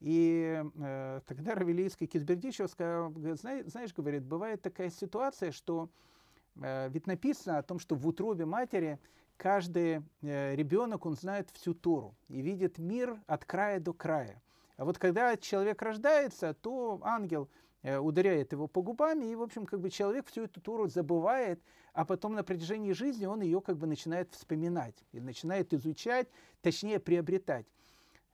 [0.00, 6.13] И э, тогда Равелийский Кизбердичев сказал, знаешь, знаешь, говорит, бывает такая ситуация, что э,
[6.56, 8.98] ведь написано о том, что в утробе матери
[9.36, 14.42] каждый э, ребенок, он знает всю Тору и видит мир от края до края.
[14.76, 17.48] А вот когда человек рождается, то ангел
[17.82, 21.62] э, ударяет его по губам, и, в общем, как бы человек всю эту Тору забывает,
[21.92, 26.28] а потом на протяжении жизни он ее как бы начинает вспоминать, и начинает изучать,
[26.60, 27.66] точнее приобретать.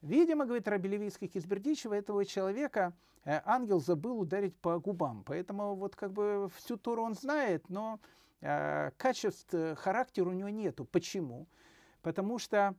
[0.03, 2.95] Видимо, говорит Рабелевийский Кизбердичева, этого человека
[3.25, 5.23] э, ангел забыл ударить по губам.
[5.25, 8.01] Поэтому вот как бы всю Тору он знает, но
[8.41, 10.87] э, качеств э, характера у него нету.
[10.87, 11.47] Почему?
[12.01, 12.75] Потому что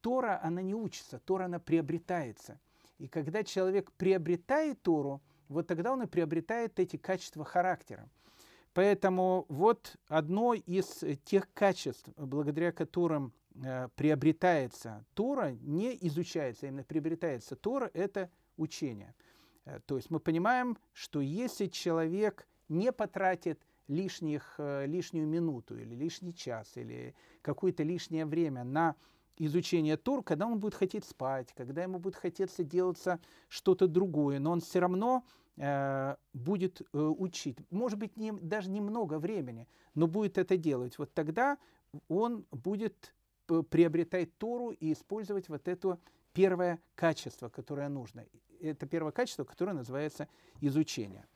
[0.00, 2.60] Тора, она не учится, Тора, она приобретается.
[2.98, 8.08] И когда человек приобретает Тору, вот тогда он и приобретает эти качества характера.
[8.74, 16.84] Поэтому вот одно из тех качеств, благодаря которым э, приобретается Тора, не изучается, а именно
[16.84, 19.14] приобретается Тора, это учение.
[19.64, 25.94] Э, то есть мы понимаем, что если человек не потратит лишних, э, лишнюю минуту или
[25.94, 28.94] лишний час или какое-то лишнее время на
[29.36, 34.52] изучение Тор, когда он будет хотеть спать, когда ему будет хотеться делаться что-то другое, но
[34.52, 35.24] он все равно
[35.56, 37.58] э, будет э, учить.
[37.70, 40.98] Может быть, не, даже немного времени, но будет это делать.
[40.98, 41.58] Вот тогда
[42.08, 43.14] он будет
[43.70, 45.98] приобретать Тору и использовать вот это
[46.32, 48.24] первое качество, которое нужно.
[48.60, 50.28] Это первое качество, которое называется
[50.60, 51.26] изучение.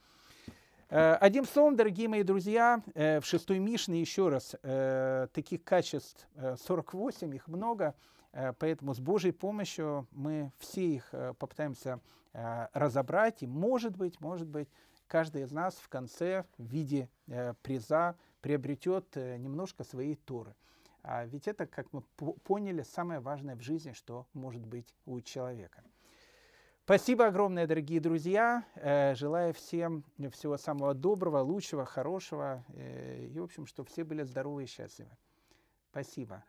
[0.90, 6.28] Э, одним словом, дорогие мои друзья, э, в шестой Мишне, еще раз, э, таких качеств
[6.36, 7.94] 48, их много,
[8.58, 12.00] поэтому с Божьей помощью мы все их попытаемся
[12.32, 14.68] разобрать, и может быть, может быть,
[15.06, 17.08] каждый из нас в конце в виде
[17.62, 20.56] приза приобретет немножко своей Торы.
[21.06, 25.84] А ведь это, как мы поняли, самое важное в жизни, что может быть у человека.
[26.84, 28.64] Спасибо огромное, дорогие друзья.
[28.74, 32.64] Э, желаю всем всего самого доброго, лучшего, хорошего.
[32.68, 35.10] Э, и, в общем, чтобы все были здоровы и счастливы.
[35.90, 36.42] Спасибо.